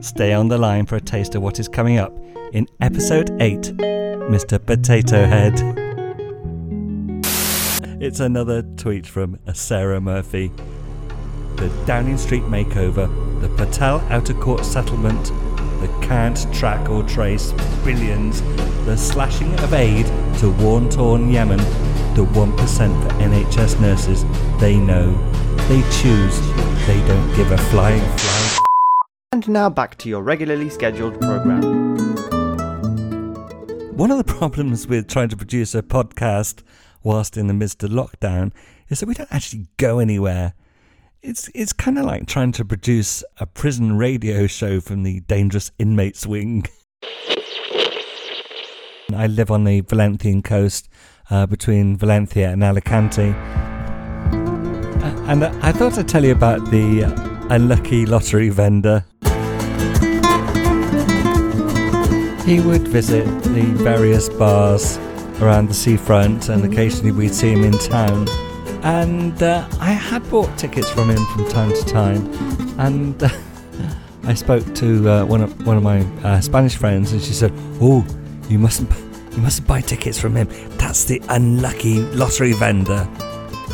Stay 0.00 0.32
on 0.32 0.48
the 0.48 0.58
line 0.58 0.86
for 0.86 0.96
a 0.96 1.00
taste 1.00 1.34
of 1.34 1.42
what 1.42 1.58
is 1.58 1.68
coming 1.68 1.98
up 1.98 2.16
in 2.52 2.66
episode 2.80 3.30
8 3.42 3.60
Mr. 4.28 4.64
Potato 4.64 5.26
Head. 5.26 5.54
It's 8.00 8.20
another 8.20 8.62
tweet 8.62 9.06
from 9.06 9.38
Sarah 9.52 10.00
Murphy. 10.00 10.52
The 11.56 11.68
Downing 11.84 12.16
Street 12.16 12.44
makeover, 12.44 13.08
the 13.40 13.48
Patel 13.56 13.98
outer 14.08 14.34
court 14.34 14.64
settlement, 14.64 15.32
the 15.80 15.88
can't 16.00 16.46
track 16.54 16.88
or 16.88 17.02
trace 17.02 17.52
billions, 17.84 18.40
the 18.84 18.96
slashing 18.96 19.52
of 19.60 19.74
aid 19.74 20.06
to 20.38 20.50
war 20.62 20.80
torn 20.88 21.30
Yemen, 21.30 21.58
the 22.18 22.24
1% 22.24 22.56
for 22.56 23.08
NHS 23.20 23.80
nurses 23.80 24.24
they 24.58 24.76
know 24.76 25.12
they 25.68 25.82
choose. 26.02 26.40
They 26.84 27.00
don't 27.06 27.36
give 27.36 27.52
a 27.52 27.58
flying 27.70 28.00
flying. 28.00 28.58
And 29.30 29.48
now 29.48 29.70
back 29.70 29.96
to 29.98 30.08
your 30.08 30.22
regularly 30.22 30.68
scheduled 30.68 31.20
program. 31.20 31.62
One 33.96 34.10
of 34.10 34.18
the 34.18 34.24
problems 34.24 34.88
with 34.88 35.06
trying 35.06 35.28
to 35.28 35.36
produce 35.36 35.76
a 35.76 35.82
podcast 35.82 36.64
whilst 37.04 37.36
in 37.36 37.46
the 37.46 37.54
midst 37.54 37.84
of 37.84 37.90
lockdown 37.90 38.50
is 38.88 38.98
that 38.98 39.06
we 39.06 39.14
don't 39.14 39.32
actually 39.32 39.68
go 39.76 40.00
anywhere. 40.00 40.54
It's 41.22 41.48
it's 41.54 41.72
kind 41.72 42.00
of 42.00 42.04
like 42.04 42.26
trying 42.26 42.50
to 42.52 42.64
produce 42.64 43.22
a 43.36 43.46
prison 43.46 43.96
radio 43.96 44.48
show 44.48 44.80
from 44.80 45.04
the 45.04 45.20
dangerous 45.20 45.70
inmates 45.78 46.26
wing. 46.26 46.66
I 49.18 49.26
live 49.26 49.50
on 49.50 49.64
the 49.64 49.80
Valencian 49.80 50.42
coast 50.42 50.88
uh, 51.28 51.44
between 51.44 51.96
Valencia 51.96 52.50
and 52.50 52.62
Alicante. 52.62 53.30
Uh, 53.30 55.24
and 55.26 55.44
I 55.44 55.72
thought 55.72 55.98
I'd 55.98 56.06
tell 56.06 56.24
you 56.24 56.30
about 56.30 56.70
the 56.70 57.02
uh, 57.02 57.46
unlucky 57.50 58.06
lottery 58.06 58.48
vendor. 58.48 59.04
He 62.46 62.60
would 62.60 62.86
visit 62.86 63.24
the 63.42 63.64
various 63.82 64.28
bars 64.28 64.98
around 65.40 65.68
the 65.68 65.74
seafront 65.74 66.48
and 66.48 66.64
occasionally 66.64 67.10
we'd 67.10 67.34
see 67.34 67.50
him 67.50 67.64
in 67.64 67.72
town. 67.72 68.28
And 68.84 69.42
uh, 69.42 69.68
I 69.80 69.90
had 69.90 70.30
bought 70.30 70.56
tickets 70.56 70.88
from 70.90 71.10
him 71.10 71.26
from 71.34 71.48
time 71.48 71.70
to 71.70 71.84
time. 71.84 72.24
And 72.78 73.20
uh, 73.20 73.28
I 74.22 74.34
spoke 74.34 74.72
to 74.76 75.10
uh, 75.10 75.24
one 75.24 75.40
of 75.40 75.66
one 75.66 75.76
of 75.76 75.82
my 75.82 76.02
uh, 76.22 76.40
Spanish 76.40 76.76
friends, 76.76 77.12
and 77.12 77.20
she 77.20 77.32
said, 77.32 77.52
"Oh, 77.80 78.06
you 78.48 78.58
mustn't, 78.58 78.90
you 79.38 79.42
mustn't 79.42 79.68
buy 79.68 79.80
tickets 79.80 80.18
from 80.18 80.34
him. 80.34 80.48
That's 80.78 81.04
the 81.04 81.22
unlucky 81.28 82.00
lottery 82.00 82.52
vendor." 82.52 83.08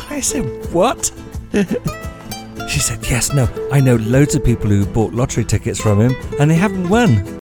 I 0.09 0.19
said, 0.19 0.45
"What?" 0.71 1.11
she 2.69 2.79
said, 2.79 2.99
"Yes, 3.09 3.33
no, 3.33 3.49
I 3.71 3.79
know 3.79 3.95
loads 3.95 4.35
of 4.35 4.43
people 4.43 4.69
who 4.69 4.85
bought 4.85 5.13
lottery 5.13 5.43
tickets 5.43 5.81
from 5.81 5.99
him, 5.99 6.15
and 6.39 6.51
they 6.51 6.55
haven't 6.55 6.87
won." 6.87 7.39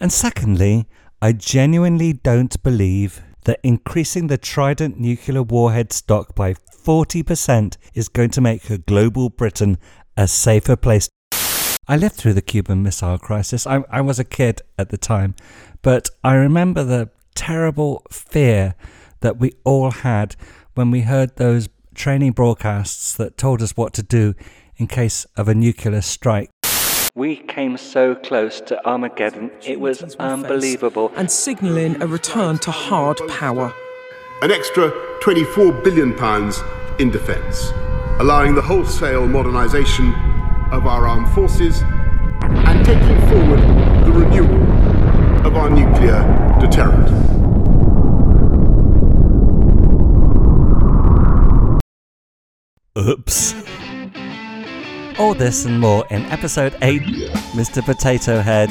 And 0.00 0.12
secondly, 0.12 0.86
I 1.22 1.32
genuinely 1.32 2.12
don't 2.12 2.60
believe 2.64 3.22
that 3.44 3.60
increasing 3.62 4.26
the 4.26 4.38
Trident 4.38 4.98
nuclear 4.98 5.42
warhead 5.42 5.92
stock 5.92 6.34
by 6.34 6.54
40% 6.54 7.76
is 7.94 8.08
going 8.08 8.30
to 8.30 8.40
make 8.40 8.68
a 8.68 8.78
global 8.78 9.30
Britain 9.30 9.78
a 10.16 10.26
safer 10.26 10.76
place. 10.76 11.08
I 11.86 11.96
lived 11.96 12.16
through 12.16 12.34
the 12.34 12.42
Cuban 12.42 12.82
Missile 12.82 13.18
Crisis. 13.18 13.66
I, 13.66 13.82
I 13.90 14.00
was 14.00 14.18
a 14.18 14.24
kid 14.24 14.60
at 14.76 14.90
the 14.90 14.98
time, 14.98 15.34
but 15.82 16.10
I 16.22 16.34
remember 16.34 16.84
the 16.84 17.10
terrible 17.38 18.02
fear 18.10 18.74
that 19.20 19.38
we 19.38 19.52
all 19.62 19.92
had 19.92 20.34
when 20.74 20.90
we 20.90 21.02
heard 21.02 21.36
those 21.36 21.68
training 21.94 22.32
broadcasts 22.32 23.16
that 23.16 23.36
told 23.36 23.62
us 23.62 23.76
what 23.76 23.92
to 23.92 24.02
do 24.02 24.34
in 24.76 24.88
case 24.88 25.24
of 25.36 25.46
a 25.48 25.54
nuclear 25.54 26.00
strike. 26.00 26.50
We 27.14 27.36
came 27.36 27.76
so 27.76 28.16
close 28.16 28.60
to 28.62 28.84
Armageddon, 28.84 29.52
it 29.64 29.78
was 29.78 30.16
unbelievable. 30.16 31.12
And 31.14 31.30
signalling 31.30 32.02
a 32.02 32.08
return 32.08 32.58
to 32.58 32.72
hard 32.72 33.20
power. 33.28 33.72
An 34.42 34.50
extra 34.50 34.90
£24 35.22 35.84
billion 35.84 36.10
in 36.98 37.10
defence, 37.10 37.70
allowing 38.18 38.56
the 38.56 38.62
wholesale 38.62 39.28
modernisation 39.28 40.12
of 40.72 40.86
our 40.86 41.06
armed 41.06 41.28
forces 41.34 41.82
and 42.42 42.84
taking 42.84 43.20
forward 43.28 43.60
the 44.04 44.12
renewal 44.12 44.77
of 45.48 45.56
our 45.56 45.70
nuclear 45.70 46.20
deterrent. 46.60 47.08
Oops. 52.98 53.54
All 55.18 55.32
this 55.32 55.64
and 55.64 55.80
more 55.80 56.06
in 56.10 56.22
episode 56.26 56.76
8 56.82 57.00
Mr. 57.54 57.82
Potato 57.82 58.40
Head. 58.42 58.70